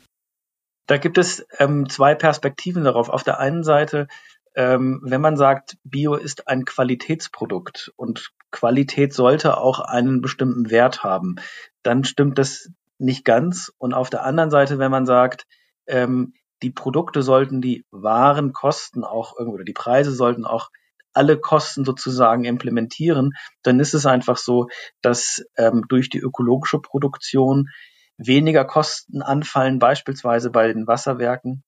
[0.87, 3.11] Da gibt es ähm, zwei Perspektiven darauf.
[3.11, 4.09] Auf der einen Seite,
[4.55, 11.05] ähm, wenn man sagt, Bio ist ein Qualitätsprodukt und Qualität sollte auch einen bestimmten Wert
[11.05, 11.37] haben,
[11.83, 13.73] dann stimmt das nicht ganz.
[13.79, 15.47] Und auf der anderen Seite, wenn man sagt,
[15.87, 20.71] ähm, die Produkte sollten die wahren Kosten auch irgendwo, oder die Preise sollten auch
[21.13, 23.33] alle Kosten sozusagen implementieren,
[23.63, 24.69] dann ist es einfach so,
[25.03, 27.69] dass ähm, durch die ökologische Produktion
[28.17, 31.65] weniger Kosten anfallen, beispielsweise bei den Wasserwerken.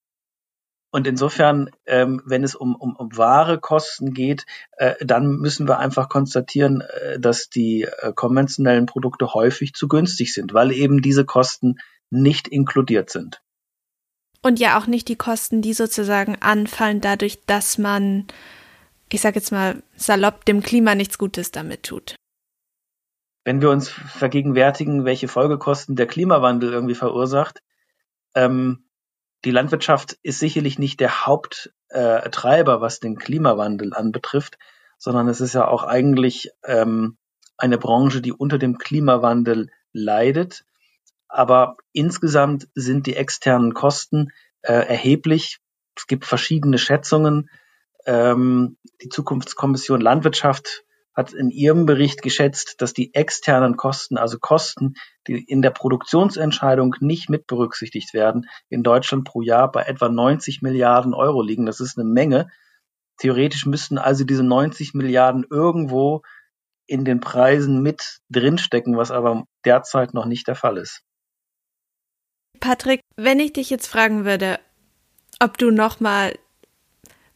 [0.93, 5.79] Und insofern, ähm, wenn es um, um, um wahre Kosten geht, äh, dann müssen wir
[5.79, 11.25] einfach konstatieren, äh, dass die äh, konventionellen Produkte häufig zu günstig sind, weil eben diese
[11.25, 11.79] Kosten
[12.11, 13.43] nicht inkludiert sind.
[14.43, 18.27] Und ja auch nicht die Kosten, die sozusagen anfallen dadurch, dass man
[19.13, 22.17] ich sage jetzt mal salopp, dem Klima nichts Gutes damit tut.
[23.45, 27.63] Wenn wir uns vergegenwärtigen, welche Folgekosten der Klimawandel irgendwie verursacht,
[28.35, 28.85] ähm,
[29.45, 34.59] die Landwirtschaft ist sicherlich nicht der Haupttreiber, äh, was den Klimawandel anbetrifft,
[34.99, 37.17] sondern es ist ja auch eigentlich ähm,
[37.57, 40.65] eine Branche, die unter dem Klimawandel leidet.
[41.29, 44.33] Aber insgesamt sind die externen Kosten
[44.63, 45.61] äh, erheblich.
[45.97, 47.51] Es gibt verschiedene Schätzungen.
[48.07, 50.85] Ähm, die Zukunftskommission Landwirtschaft
[51.15, 54.95] hat in ihrem Bericht geschätzt, dass die externen Kosten, also Kosten,
[55.27, 60.63] die in der Produktionsentscheidung nicht mit berücksichtigt werden, in Deutschland pro Jahr bei etwa 90
[60.63, 61.67] Milliarden Euro liegen.
[61.67, 62.49] Das ist eine Menge.
[63.19, 66.23] Theoretisch müssten also diese 90 Milliarden irgendwo
[66.87, 71.03] in den Preisen mit drinstecken, was aber derzeit noch nicht der Fall ist.
[72.59, 74.59] Patrick, wenn ich dich jetzt fragen würde,
[75.41, 76.39] ob du nochmal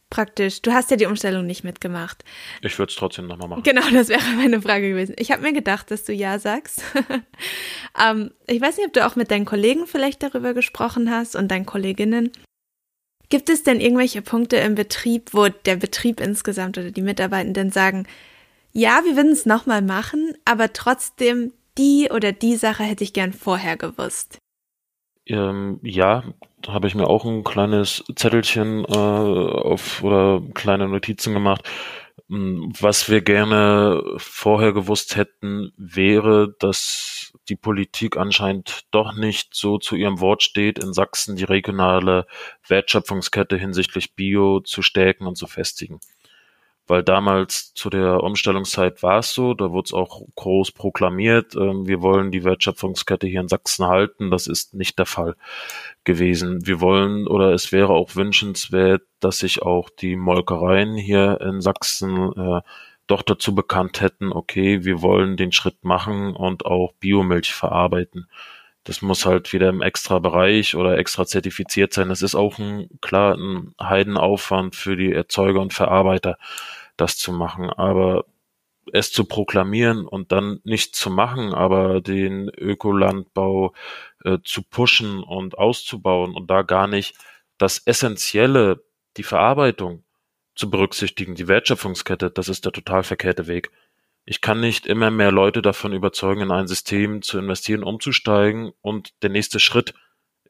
[0.09, 2.23] praktisch, du hast ja die Umstellung nicht mitgemacht.
[2.61, 3.63] Ich würde es trotzdem nochmal machen.
[3.63, 5.15] Genau, das wäre meine Frage gewesen.
[5.17, 6.83] Ich habe mir gedacht, dass du ja sagst.
[8.01, 11.49] ähm, ich weiß nicht, ob du auch mit deinen Kollegen vielleicht darüber gesprochen hast und
[11.49, 12.31] deinen Kolleginnen.
[13.29, 18.07] Gibt es denn irgendwelche Punkte im Betrieb, wo der Betrieb insgesamt oder die Mitarbeitenden sagen,
[18.71, 23.33] ja, wir würden es nochmal machen, aber trotzdem die oder die Sache hätte ich gern
[23.33, 24.39] vorher gewusst?
[25.27, 26.23] Ähm, ja,
[26.61, 31.69] da habe ich mir auch ein kleines Zettelchen äh, auf oder kleine Notizen gemacht.
[32.29, 39.77] Hm, was wir gerne vorher gewusst hätten, wäre, dass die Politik anscheinend doch nicht so
[39.77, 42.25] zu ihrem Wort steht, in Sachsen die regionale
[42.67, 45.99] Wertschöpfungskette hinsichtlich Bio zu stärken und zu festigen
[46.87, 51.59] weil damals zu der Umstellungszeit war es so, da wurde es auch groß proklamiert, äh,
[51.59, 54.31] wir wollen die Wertschöpfungskette hier in Sachsen halten.
[54.31, 55.35] Das ist nicht der Fall
[56.03, 56.65] gewesen.
[56.65, 62.31] Wir wollen oder es wäre auch wünschenswert, dass sich auch die Molkereien hier in Sachsen
[62.33, 62.61] äh,
[63.07, 68.27] doch dazu bekannt hätten, okay, wir wollen den Schritt machen und auch Biomilch verarbeiten.
[68.83, 72.09] Das muss halt wieder im extra Bereich oder extra zertifiziert sein.
[72.09, 76.37] Das ist auch ein, klar ein Heidenaufwand für die Erzeuger und Verarbeiter
[76.97, 77.69] das zu machen.
[77.69, 78.25] Aber
[78.93, 83.73] es zu proklamieren und dann nicht zu machen, aber den Ökolandbau
[84.23, 87.15] äh, zu pushen und auszubauen und da gar nicht
[87.57, 88.83] das Essentielle,
[89.17, 90.03] die Verarbeitung
[90.55, 93.71] zu berücksichtigen, die Wertschöpfungskette, das ist der total verkehrte Weg.
[94.25, 99.13] Ich kann nicht immer mehr Leute davon überzeugen, in ein System zu investieren, umzusteigen und
[99.23, 99.93] der nächste Schritt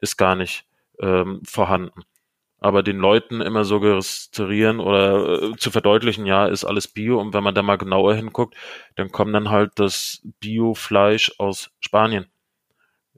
[0.00, 0.64] ist gar nicht
[1.00, 2.04] ähm, vorhanden
[2.60, 7.20] aber den Leuten immer so suggerieren oder äh, zu verdeutlichen, ja, ist alles Bio.
[7.20, 8.56] Und wenn man da mal genauer hinguckt,
[8.96, 12.26] dann kommt dann halt das Bio-Fleisch aus Spanien.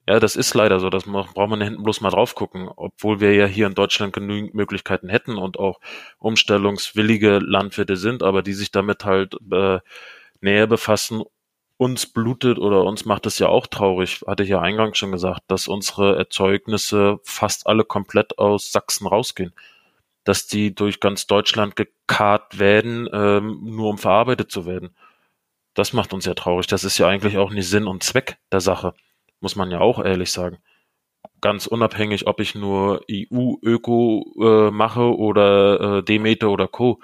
[0.08, 3.34] Ja, das ist leider so, das braucht man hinten bloß mal drauf gucken, obwohl wir
[3.34, 5.78] ja hier in Deutschland genügend Möglichkeiten hätten und auch
[6.18, 9.78] umstellungswillige Landwirte sind, aber die sich damit halt äh,
[10.40, 11.22] näher befassen
[11.80, 15.40] uns blutet oder uns macht es ja auch traurig, hatte ich ja eingangs schon gesagt,
[15.46, 19.54] dass unsere Erzeugnisse fast alle komplett aus Sachsen rausgehen.
[20.24, 24.94] Dass die durch ganz Deutschland gekarrt werden, ähm, nur um verarbeitet zu werden.
[25.72, 26.66] Das macht uns ja traurig.
[26.66, 28.92] Das ist ja eigentlich auch nicht Sinn und Zweck der Sache,
[29.40, 30.58] muss man ja auch ehrlich sagen.
[31.40, 37.00] Ganz unabhängig, ob ich nur EU-Öko äh, mache oder äh, Demeter oder Co.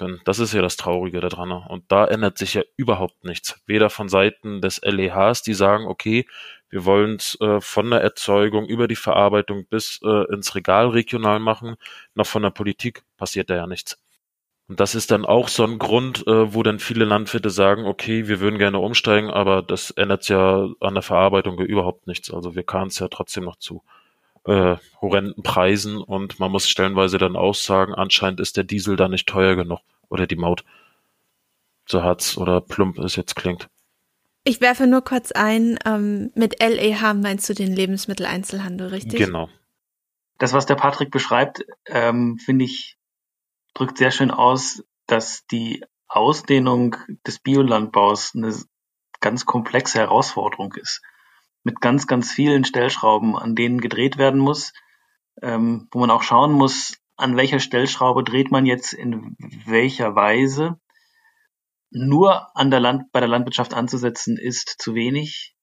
[0.00, 1.52] Denn das ist ja das Traurige daran.
[1.52, 3.60] Und da ändert sich ja überhaupt nichts.
[3.66, 6.26] Weder von Seiten des LEHs, die sagen, okay,
[6.70, 11.40] wir wollen es äh, von der Erzeugung über die Verarbeitung bis äh, ins Regal regional
[11.40, 11.76] machen,
[12.14, 13.98] noch von der Politik passiert da ja nichts.
[14.68, 18.28] Und das ist dann auch so ein Grund, äh, wo dann viele Landwirte sagen, okay,
[18.28, 22.32] wir würden gerne umsteigen, aber das ändert ja an der Verarbeitung überhaupt nichts.
[22.32, 23.82] Also wir kamen es ja trotzdem noch zu
[24.50, 29.28] äh, horrenden Preisen und man muss stellenweise dann aussagen, anscheinend ist der Diesel da nicht
[29.28, 30.64] teuer genug oder die Maut.
[31.86, 33.68] So hart's oder plump es jetzt klingt.
[34.42, 39.20] Ich werfe nur kurz ein, ähm, mit LEH meinst du den Lebensmitteleinzelhandel, richtig?
[39.20, 39.48] Genau.
[40.38, 42.96] Das, was der Patrick beschreibt, ähm, finde ich,
[43.74, 48.52] drückt sehr schön aus, dass die Ausdehnung des Biolandbaus eine
[49.20, 51.02] ganz komplexe Herausforderung ist
[51.62, 54.72] mit ganz, ganz vielen Stellschrauben, an denen gedreht werden muss,
[55.42, 59.36] ähm, wo man auch schauen muss, an welcher Stellschraube dreht man jetzt in
[59.66, 60.80] welcher Weise.
[61.90, 65.54] Nur an der Land, bei der Landwirtschaft anzusetzen ist zu wenig.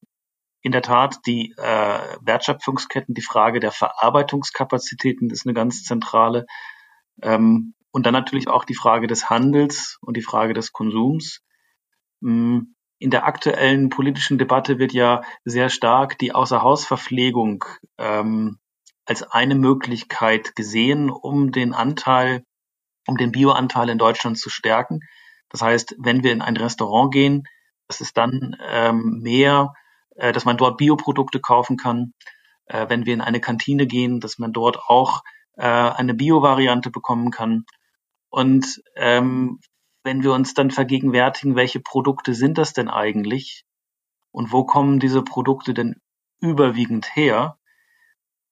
[0.61, 6.45] In der Tat, die äh, Wertschöpfungsketten, die Frage der Verarbeitungskapazitäten ist eine ganz zentrale.
[7.23, 11.41] Ähm, und dann natürlich auch die Frage des Handels und die Frage des Konsums.
[12.19, 12.59] Mm,
[12.99, 17.63] in der aktuellen politischen Debatte wird ja sehr stark die Außerhausverpflegung
[17.97, 18.57] ähm,
[19.05, 22.43] als eine Möglichkeit gesehen, um den Anteil,
[23.07, 24.99] um den Bioanteil in Deutschland zu stärken.
[25.49, 27.43] Das heißt, wenn wir in ein Restaurant gehen,
[27.87, 29.73] dass es dann ähm, mehr,
[30.15, 32.13] äh, dass man dort Bioprodukte kaufen kann.
[32.65, 35.21] Äh, wenn wir in eine Kantine gehen, dass man dort auch
[35.55, 37.65] äh, eine Bio-Variante bekommen kann.
[38.29, 39.59] Und ähm,
[40.07, 43.65] wenn wir uns dann vergegenwärtigen, welche Produkte sind das denn eigentlich?
[44.31, 45.97] Und wo kommen diese Produkte denn
[46.39, 47.57] überwiegend her,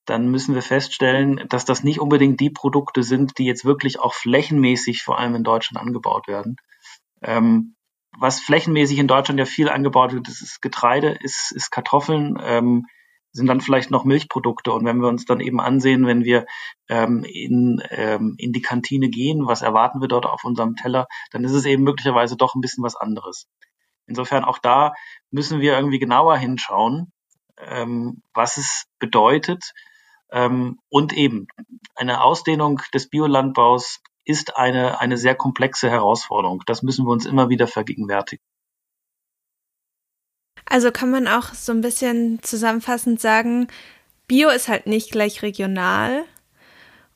[0.04, 4.14] dann müssen wir feststellen, dass das nicht unbedingt die Produkte sind, die jetzt wirklich auch
[4.14, 6.58] flächenmäßig vor allem in Deutschland angebaut werden.
[7.22, 7.78] Ähm,
[8.20, 12.86] was flächenmäßig in Deutschland ja viel angebaut wird, das ist Getreide, ist, ist Kartoffeln, ähm,
[13.36, 14.72] sind dann vielleicht noch Milchprodukte.
[14.72, 16.46] Und wenn wir uns dann eben ansehen, wenn wir
[16.88, 21.44] ähm, in, ähm, in die Kantine gehen, was erwarten wir dort auf unserem Teller, dann
[21.44, 23.48] ist es eben möglicherweise doch ein bisschen was anderes.
[24.08, 24.94] Insofern auch da
[25.32, 27.12] müssen wir irgendwie genauer hinschauen,
[27.58, 29.74] ähm, was es bedeutet.
[30.32, 31.48] Ähm, und eben
[31.96, 36.64] eine Ausdehnung des Biolandbaus ist eine, eine sehr komplexe Herausforderung.
[36.68, 38.46] Das müssen wir uns immer wieder vergegenwärtigen.
[40.66, 43.68] Also kann man auch so ein bisschen zusammenfassend sagen,
[44.28, 46.24] Bio ist halt nicht gleich regional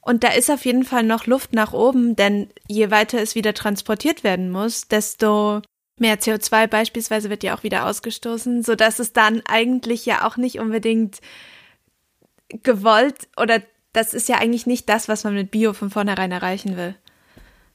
[0.02, 3.54] Und da ist auf jeden Fall noch Luft nach oben, denn je weiter es wieder
[3.54, 5.62] transportiert werden muss, desto
[6.00, 10.38] mehr CO2 beispielsweise wird ja auch wieder ausgestoßen, so dass es dann eigentlich ja auch
[10.38, 11.20] nicht unbedingt
[12.64, 13.62] gewollt oder
[13.94, 16.96] das ist ja eigentlich nicht das, was man mit Bio von vornherein erreichen will,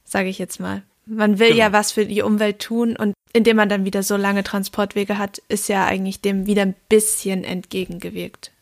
[0.03, 0.81] sage ich jetzt mal.
[1.05, 1.59] Man will genau.
[1.59, 5.39] ja was für die Umwelt tun und indem man dann wieder so lange Transportwege hat,
[5.49, 8.53] ist ja eigentlich dem wieder ein bisschen entgegengewirkt.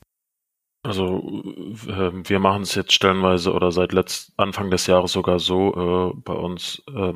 [0.81, 1.43] Also
[1.87, 6.19] äh, wir machen es jetzt stellenweise oder seit letzt, Anfang des Jahres sogar so äh,
[6.25, 7.13] bei uns äh,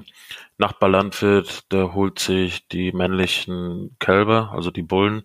[0.60, 5.24] Nachbarlandwirt, der holt sich die männlichen Kälber, also die Bullen,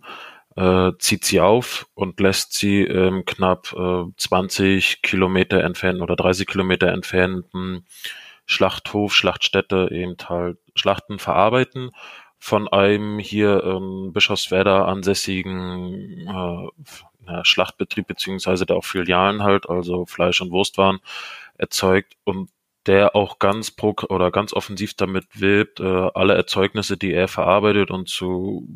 [0.56, 6.46] äh, zieht sie auf und lässt sie ähm, knapp äh, 20 Kilometer entfernt oder 30
[6.46, 7.84] Kilometer entfernten
[8.46, 11.90] Schlachthof, Schlachtstätte eben halt Schlachten verarbeiten
[12.44, 20.40] von einem hier ähm, Bischofswerda ansässigen äh, Schlachtbetrieb beziehungsweise der auch Filialen halt, also Fleisch
[20.40, 20.98] und Wurstwaren
[21.56, 22.50] erzeugt und
[22.86, 25.84] der auch ganz pro oder ganz offensiv damit wirbt, äh,
[26.14, 28.66] alle Erzeugnisse, die er verarbeitet und zu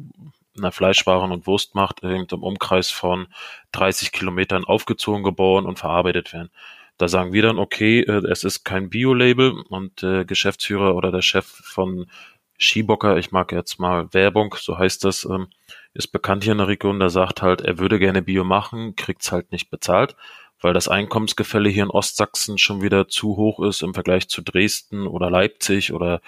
[0.57, 3.27] einer Fleischwaren und Wurst macht, eben im Umkreis von
[3.73, 6.51] 30 Kilometern aufgezogen, geboren und verarbeitet werden.
[6.99, 11.23] Da sagen wir dann, okay, äh, es ist kein Bio-Label und der Geschäftsführer oder der
[11.23, 12.07] Chef von
[12.59, 15.49] Skibocker, ich mag jetzt mal Werbung, so heißt das, ähm,
[15.95, 19.33] ist bekannt hier in der Region, der sagt halt, er würde gerne Bio machen, kriegt's
[19.33, 20.17] halt nicht bezahlt,
[20.61, 25.07] weil das Einkommensgefälle hier in Ostsachsen schon wieder zu hoch ist im Vergleich zu Dresden
[25.07, 26.21] oder Leipzig oder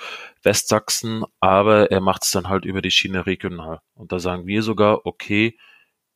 [0.43, 3.81] Westsachsen, aber er macht's dann halt über die Schiene regional.
[3.95, 5.59] Und da sagen wir sogar, okay,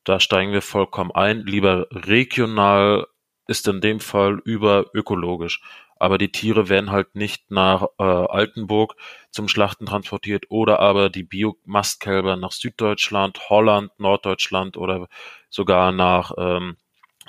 [0.05, 3.07] da steigen wir vollkommen ein, lieber regional
[3.47, 5.61] ist in dem Fall über ökologisch
[6.03, 8.97] aber die Tiere werden halt nicht nach äh, Altenburg
[9.31, 15.09] zum Schlachten transportiert oder aber die Biomastkälber nach Süddeutschland, Holland, Norddeutschland oder
[15.49, 16.77] sogar nach ähm,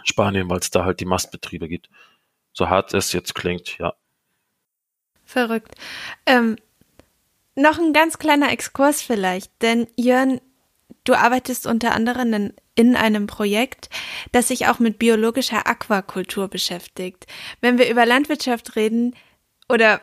[0.04, 1.88] Spanien, weil es da halt die Mastbetriebe gibt.
[2.52, 3.94] So hart es jetzt klingt, ja.
[5.24, 5.76] Verrückt.
[6.26, 6.56] Ähm,
[7.54, 10.42] noch ein ganz kleiner Exkurs vielleicht, denn Jörn,
[11.04, 13.90] du arbeitest unter anderem in, in einem Projekt,
[14.32, 17.28] das sich auch mit biologischer Aquakultur beschäftigt.
[17.62, 19.16] Wenn wir über Landwirtschaft reden,
[19.70, 20.02] oder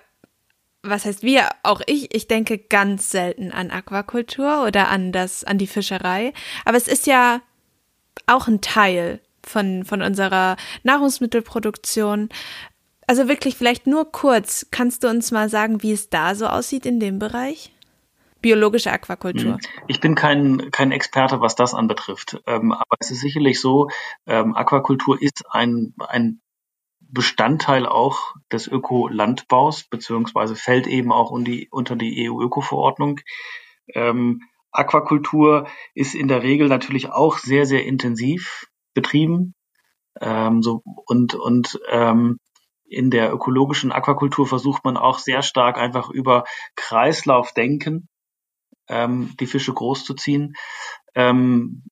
[0.83, 5.59] was heißt wir, auch ich, ich denke ganz selten an Aquakultur oder an das, an
[5.59, 6.33] die Fischerei.
[6.65, 7.43] Aber es ist ja
[8.27, 12.29] auch ein Teil von, von unserer Nahrungsmittelproduktion.
[13.07, 16.87] Also wirklich vielleicht nur kurz, kannst du uns mal sagen, wie es da so aussieht
[16.87, 17.73] in dem Bereich?
[18.41, 19.55] Biologische Aquakultur?
[19.55, 19.61] Hm.
[19.87, 22.41] Ich bin kein, kein Experte, was das anbetrifft.
[22.47, 23.89] Ähm, aber es ist sicherlich so,
[24.27, 26.41] ähm, Aquakultur ist ein, ein
[27.01, 33.21] Bestandteil auch des Ökolandbaus, beziehungsweise fällt eben auch un die, unter die EU-Öko-Verordnung.
[33.95, 39.55] Ähm, Aquakultur ist in der Regel natürlich auch sehr, sehr intensiv betrieben.
[40.21, 42.39] Ähm, so, und und ähm,
[42.85, 46.45] in der ökologischen Aquakultur versucht man auch sehr stark einfach über
[46.77, 48.09] Kreislaufdenken
[48.91, 50.55] ähm, die Fische großzuziehen.
[51.15, 51.85] Ähm,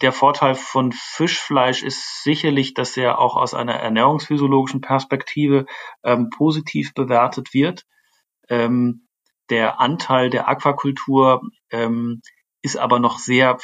[0.00, 5.66] der Vorteil von Fischfleisch ist sicherlich, dass er auch aus einer ernährungsphysiologischen Perspektive
[6.02, 7.86] ähm, positiv bewertet wird.
[8.48, 9.06] Ähm,
[9.50, 12.20] der Anteil der Aquakultur ähm,
[12.62, 13.58] ist aber noch sehr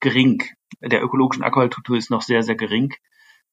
[0.00, 0.42] gering.
[0.80, 2.94] Der ökologischen Aquakultur ist noch sehr, sehr gering.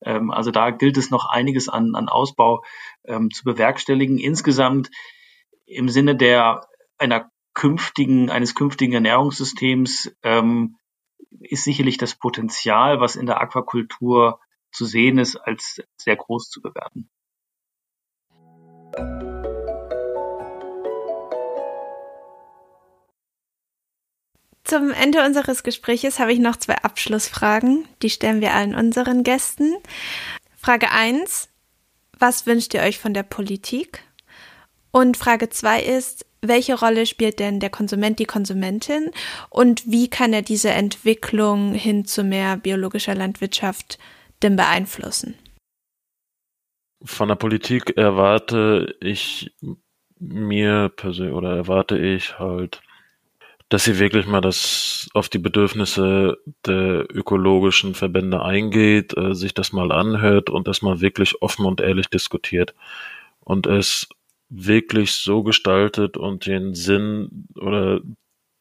[0.02, 2.64] Ähm, also da gilt es noch einiges an, an Ausbau
[3.06, 4.18] ähm, zu bewerkstelligen.
[4.18, 4.90] Insgesamt
[5.66, 6.68] im Sinne der
[6.98, 10.78] einer künftigen, eines künftigen Ernährungssystems ähm,
[11.40, 14.40] ist sicherlich das Potenzial, was in der Aquakultur
[14.72, 17.10] zu sehen ist, als sehr groß zu bewerten.
[24.64, 27.88] Zum Ende unseres Gespräches habe ich noch zwei Abschlussfragen.
[28.04, 29.76] Die stellen wir allen unseren Gästen.
[30.56, 31.50] Frage 1.
[32.20, 34.04] Was wünscht ihr euch von der Politik?
[34.92, 39.12] Und Frage 2 ist, welche Rolle spielt denn der Konsument, die Konsumentin
[39.50, 43.98] und wie kann er diese Entwicklung hin zu mehr biologischer Landwirtschaft
[44.44, 45.36] denn beeinflussen?
[47.04, 49.52] Von der Politik erwarte ich
[50.20, 52.82] mir persönlich oder erwarte ich halt,
[53.70, 59.74] dass sie wirklich mal das auf die Bedürfnisse der ökologischen Verbände eingeht, äh, sich das
[59.74, 62.74] mal anhört und das mal wirklich offen und ehrlich diskutiert
[63.42, 64.08] und es
[64.50, 68.02] wirklich so gestaltet und den Sinn oder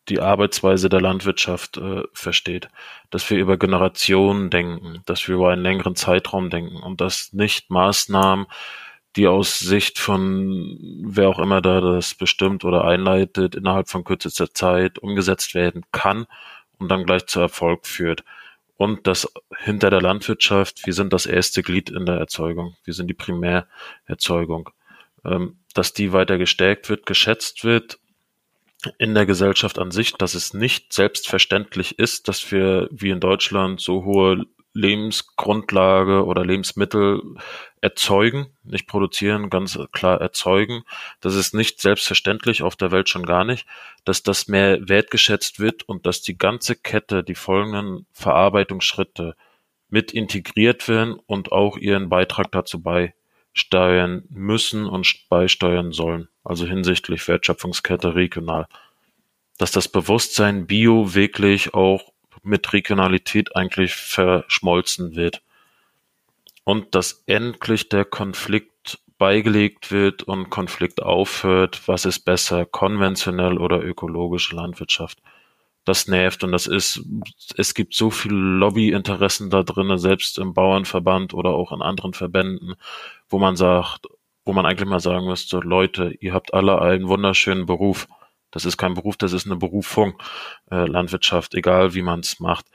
[0.08, 2.68] die Arbeitsweise der Landwirtschaft äh, versteht,
[3.10, 7.70] dass wir über Generationen denken, dass wir über einen längeren Zeitraum denken und dass nicht
[7.70, 8.46] Maßnahmen,
[9.16, 14.52] die aus Sicht von wer auch immer da das bestimmt oder einleitet, innerhalb von kürzester
[14.52, 16.26] Zeit umgesetzt werden kann
[16.78, 18.24] und dann gleich zu Erfolg führt.
[18.76, 23.08] und das hinter der Landwirtschaft, wir sind das erste Glied in der Erzeugung, wir sind
[23.08, 24.70] die Primärerzeugung,
[25.74, 27.98] dass die weiter gestärkt wird, geschätzt wird
[28.98, 33.80] in der Gesellschaft an sich, dass es nicht selbstverständlich ist, dass wir wie in Deutschland
[33.80, 34.44] so hohe
[34.76, 37.22] Lebensgrundlage oder Lebensmittel
[37.80, 40.82] erzeugen, nicht produzieren, ganz klar erzeugen.
[41.20, 43.66] Das ist nicht selbstverständlich, auf der Welt schon gar nicht,
[44.04, 49.34] dass das mehr wertgeschätzt wird und dass die ganze Kette, die folgenden Verarbeitungsschritte
[49.88, 52.82] mit integriert werden und auch ihren Beitrag dazu
[53.56, 56.28] beisteuern müssen und beisteuern sollen.
[56.44, 58.66] Also hinsichtlich Wertschöpfungskette regional.
[59.58, 65.42] Dass das Bewusstsein Bio wirklich auch mit Regionalität eigentlich verschmolzen wird.
[66.64, 73.82] Und dass endlich der Konflikt beigelegt wird und Konflikt aufhört, was ist besser, konventionell oder
[73.82, 75.22] ökologische Landwirtschaft.
[75.86, 77.02] Das nervt und das ist,
[77.56, 82.74] es gibt so viele Lobbyinteressen da drin, selbst im Bauernverband oder auch in anderen Verbänden,
[83.28, 84.06] wo man sagt,
[84.44, 88.06] wo man eigentlich mal sagen müsste, Leute, ihr habt alle einen wunderschönen Beruf.
[88.50, 90.22] Das ist kein Beruf, das ist eine Berufung,
[90.70, 92.66] äh, Landwirtschaft, egal wie man es macht.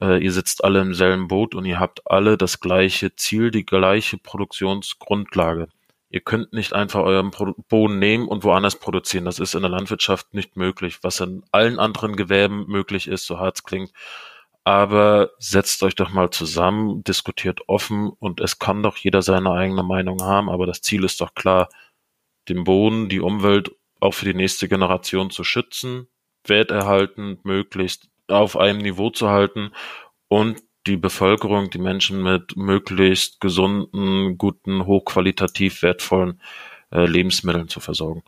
[0.00, 3.64] Äh, ihr sitzt alle im selben Boot und ihr habt alle das gleiche Ziel, die
[3.64, 5.68] gleiche Produktionsgrundlage.
[6.10, 7.30] Ihr könnt nicht einfach euren
[7.68, 9.24] Boden nehmen und woanders produzieren.
[9.24, 13.38] Das ist in der Landwirtschaft nicht möglich, was in allen anderen Gewerben möglich ist, so
[13.38, 13.92] hart es klingt.
[14.64, 19.82] Aber setzt euch doch mal zusammen, diskutiert offen und es kann doch jeder seine eigene
[19.82, 21.68] Meinung haben, aber das Ziel ist doch klar,
[22.48, 26.08] den Boden, die Umwelt auch für die nächste Generation zu schützen,
[26.44, 29.72] werterhalten, möglichst auf einem Niveau zu halten
[30.28, 36.40] und die Bevölkerung, die Menschen mit möglichst gesunden, guten, hochqualitativ wertvollen
[36.90, 38.24] äh, Lebensmitteln zu versorgen.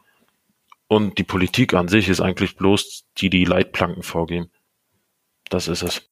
[0.87, 4.51] Und die Politik an sich ist eigentlich bloß die, die Leitplanken vorgeben.
[5.49, 6.09] Das ist es.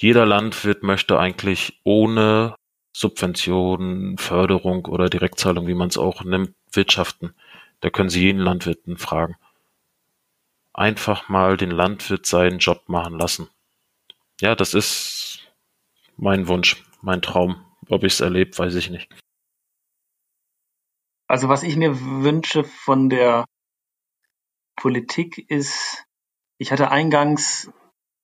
[0.00, 2.56] Jeder Landwirt möchte eigentlich ohne
[2.96, 7.34] Subventionen, Förderung oder Direktzahlung, wie man es auch nimmt, wirtschaften.
[7.80, 9.36] Da können Sie jeden Landwirten fragen.
[10.72, 13.50] Einfach mal den Landwirt seinen Job machen lassen.
[14.40, 15.52] Ja, das ist
[16.16, 17.62] mein Wunsch, mein Traum.
[17.90, 19.14] Ob ich es erlebt, weiß ich nicht.
[21.26, 23.44] Also was ich mir wünsche von der
[24.76, 26.06] Politik ist,
[26.56, 27.70] ich hatte eingangs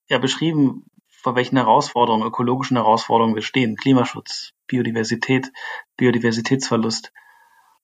[0.09, 0.87] ja beschrieben,
[1.27, 3.75] vor welchen Herausforderungen, ökologischen Herausforderungen wir stehen.
[3.75, 5.51] Klimaschutz, Biodiversität,
[5.97, 7.13] Biodiversitätsverlust.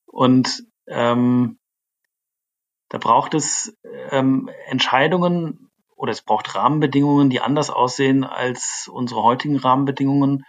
[0.06, 1.58] Und ähm,
[2.88, 3.76] da braucht es
[4.10, 10.44] ähm, Entscheidungen oder es braucht Rahmenbedingungen, die anders aussehen als unsere heutigen Rahmenbedingungen.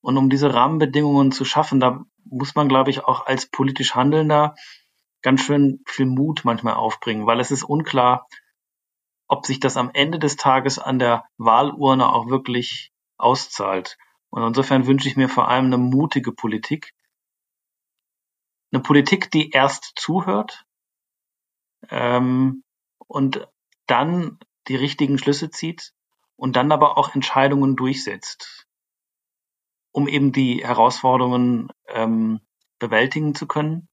[0.00, 4.54] Und um diese Rahmenbedingungen zu schaffen, da muss man, glaube ich, auch als politisch Handelnder
[5.20, 8.28] ganz schön viel Mut manchmal aufbringen, weil es ist unklar,
[9.28, 13.98] ob sich das am Ende des Tages an der Wahlurne auch wirklich auszahlt.
[14.30, 16.94] Und insofern wünsche ich mir vor allem eine mutige Politik.
[18.72, 20.66] Eine Politik, die erst zuhört,
[21.90, 22.62] ähm,
[23.06, 23.46] und
[23.86, 25.92] dann die richtigen Schlüsse zieht
[26.36, 28.66] und dann aber auch Entscheidungen durchsetzt,
[29.92, 32.40] um eben die Herausforderungen ähm,
[32.78, 33.88] bewältigen zu können.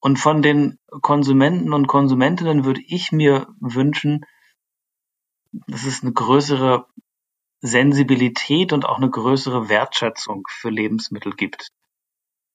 [0.00, 4.24] Und von den Konsumenten und Konsumentinnen würde ich mir wünschen,
[5.52, 6.86] dass es eine größere
[7.60, 11.68] Sensibilität und auch eine größere Wertschätzung für Lebensmittel gibt.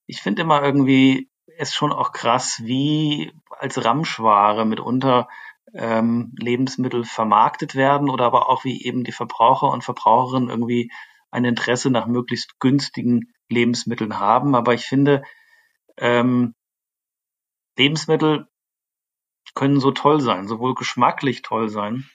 [0.08, 5.28] Ich finde immer irgendwie, es schon auch krass, wie als Ramschware mitunter
[5.74, 10.92] ähm, Lebensmittel vermarktet werden oder aber auch wie eben die Verbraucher und Verbraucherinnen irgendwie
[11.32, 14.56] ein Interesse nach möglichst günstigen Lebensmitteln haben.
[14.56, 15.22] Aber ich finde,
[15.98, 16.56] ähm,
[17.78, 18.48] Lebensmittel
[19.54, 22.10] können so toll sein, sowohl geschmacklich toll sein,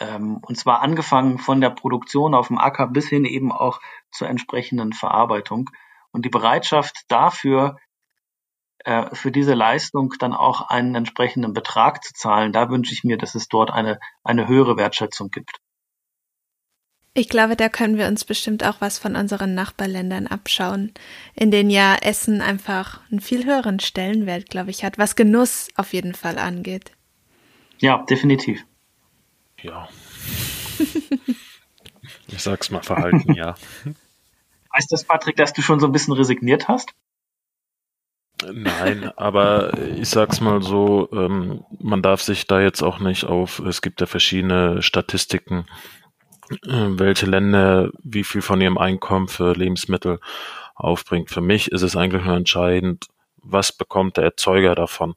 [0.00, 3.80] ähm, und zwar angefangen von der Produktion auf dem Acker bis hin eben auch
[4.10, 5.70] zur entsprechenden Verarbeitung.
[6.10, 7.76] Und die Bereitschaft dafür,
[8.78, 12.52] äh, für diese Leistung dann auch einen entsprechenden Betrag zu zahlen.
[12.52, 15.58] Da wünsche ich mir, dass es dort eine, eine höhere Wertschätzung gibt.
[17.14, 20.92] Ich glaube, da können wir uns bestimmt auch was von unseren Nachbarländern abschauen,
[21.34, 25.92] in denen ja Essen einfach einen viel höheren Stellenwert, glaube ich, hat, was Genuss auf
[25.92, 26.92] jeden Fall angeht.
[27.78, 28.64] Ja, definitiv.
[29.62, 29.88] Ja.
[32.28, 33.54] ich sag's mal verhalten, ja.
[34.76, 36.94] Heißt das, Patrick, dass du schon so ein bisschen resigniert hast?
[38.52, 43.58] Nein, aber ich sag's mal so, ähm, man darf sich da jetzt auch nicht auf,
[43.58, 45.66] es gibt ja verschiedene Statistiken,
[46.62, 50.20] welche Länder wie viel von ihrem Einkommen für Lebensmittel
[50.74, 51.30] aufbringt.
[51.30, 55.14] Für mich ist es eigentlich nur entscheidend, was bekommt der Erzeuger davon?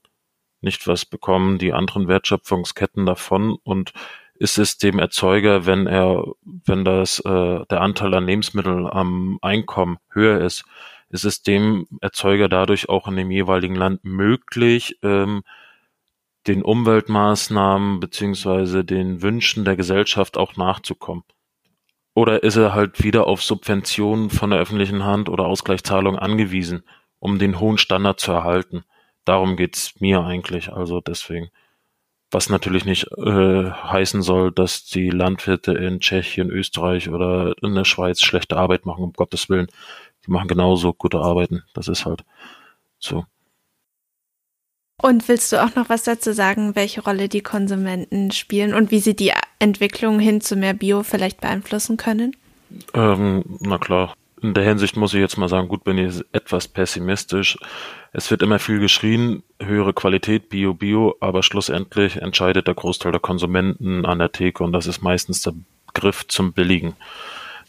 [0.61, 3.93] Nicht was bekommen die anderen Wertschöpfungsketten davon und
[4.35, 9.97] ist es dem Erzeuger, wenn er, wenn das äh, der Anteil an Lebensmitteln am Einkommen
[10.09, 10.63] höher ist,
[11.09, 15.43] ist es dem Erzeuger dadurch auch in dem jeweiligen Land möglich, ähm,
[16.47, 21.23] den Umweltmaßnahmen beziehungsweise den Wünschen der Gesellschaft auch nachzukommen.
[22.13, 26.83] Oder ist er halt wieder auf Subventionen von der öffentlichen Hand oder Ausgleichszahlungen angewiesen,
[27.19, 28.83] um den hohen Standard zu erhalten?
[29.23, 31.49] Darum geht's mir eigentlich, also deswegen.
[32.33, 37.83] Was natürlich nicht äh, heißen soll, dass die Landwirte in Tschechien, Österreich oder in der
[37.83, 39.67] Schweiz schlechte Arbeit machen, um Gottes Willen.
[40.25, 41.63] Die machen genauso gute Arbeiten.
[41.73, 42.23] Das ist halt
[42.99, 43.25] so.
[45.01, 48.99] Und willst du auch noch was dazu sagen, welche Rolle die Konsumenten spielen und wie
[48.99, 52.35] sie die Entwicklung hin zu mehr Bio vielleicht beeinflussen können?
[52.93, 54.13] Ähm, na klar.
[54.43, 57.57] In der Hinsicht muss ich jetzt mal sagen, gut, bin ich etwas pessimistisch.
[58.11, 63.21] Es wird immer viel geschrien, höhere Qualität, Bio, Bio, aber schlussendlich entscheidet der Großteil der
[63.21, 65.53] Konsumenten an der Theke und das ist meistens der
[65.93, 66.95] Griff zum Billigen.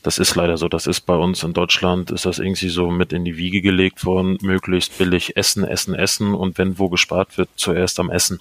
[0.02, 0.68] Das ist leider so.
[0.68, 4.04] Das ist bei uns in Deutschland, ist das irgendwie so mit in die Wiege gelegt
[4.04, 8.40] worden, möglichst billig essen, essen, essen und wenn wo gespart wird, zuerst am Essen.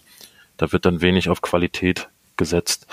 [0.57, 2.88] Da wird dann wenig auf Qualität gesetzt.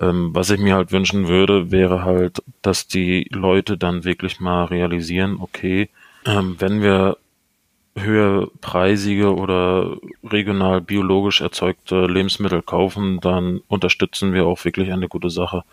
[0.00, 4.64] Ähm, was ich mir halt wünschen würde, wäre halt, dass die Leute dann wirklich mal
[4.64, 5.88] realisieren, okay,
[6.26, 7.16] ähm, wenn wir
[7.96, 15.64] höherpreisige oder regional biologisch erzeugte Lebensmittel kaufen, dann unterstützen wir auch wirklich eine gute Sache.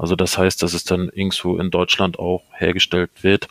[0.00, 3.48] Also das heißt, dass es dann irgendwo in Deutschland auch hergestellt wird.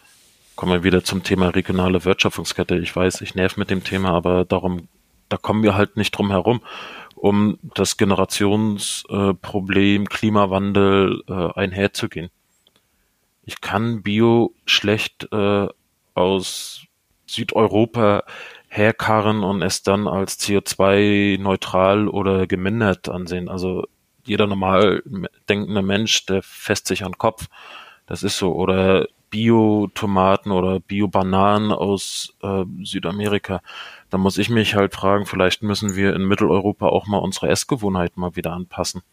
[0.55, 2.79] Kommen wir wieder zum Thema regionale Wertschöpfungskette.
[2.79, 4.87] Ich weiß, ich nerv mit dem Thema, aber darum,
[5.29, 6.61] da kommen wir halt nicht drum herum,
[7.13, 12.31] um das Generationsproblem äh, Klimawandel äh, einherzugehen.
[13.43, 15.67] Ich kann Bio schlecht äh,
[16.15, 16.81] aus
[17.27, 18.23] Südeuropa
[18.69, 23.49] herkarren und es dann als CO2-neutral oder gemindert ansehen.
[23.49, 23.85] Also
[24.29, 25.03] jeder normal
[25.47, 27.47] denkende Mensch, der fässt sich an den Kopf.
[28.05, 28.53] Das ist so.
[28.53, 33.61] Oder Bio-Tomaten oder Bio-Bananen aus äh, Südamerika.
[34.09, 38.19] Da muss ich mich halt fragen, vielleicht müssen wir in Mitteleuropa auch mal unsere Essgewohnheiten
[38.19, 39.03] mal wieder anpassen.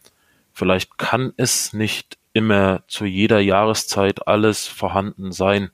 [0.53, 5.69] Vielleicht kann es nicht immer zu jeder Jahreszeit alles vorhanden sein.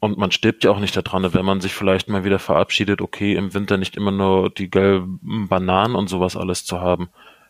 [0.00, 3.34] Und man stirbt ja auch nicht daran, wenn man sich vielleicht mal wieder verabschiedet, okay,
[3.34, 7.08] im Winter nicht immer nur die gelben Bananen und sowas alles zu haben.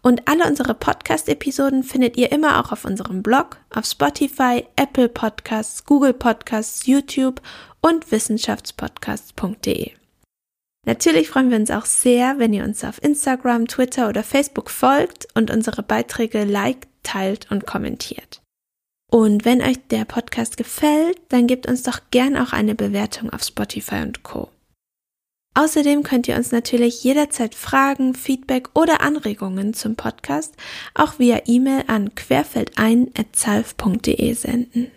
[0.01, 5.84] Und alle unsere Podcast-Episoden findet ihr immer auch auf unserem Blog, auf Spotify, Apple Podcasts,
[5.84, 7.41] Google Podcasts, YouTube
[7.81, 9.91] und wissenschaftspodcasts.de.
[10.86, 15.28] Natürlich freuen wir uns auch sehr, wenn ihr uns auf Instagram, Twitter oder Facebook folgt
[15.36, 18.41] und unsere Beiträge liked, teilt und kommentiert.
[19.12, 23.44] Und wenn euch der Podcast gefällt, dann gebt uns doch gern auch eine Bewertung auf
[23.44, 24.49] Spotify und Co.
[25.53, 30.56] Außerdem könnt ihr uns natürlich jederzeit Fragen, Feedback oder Anregungen zum Podcast
[30.94, 34.91] auch via E-Mail an querfeldein.zalf.de senden.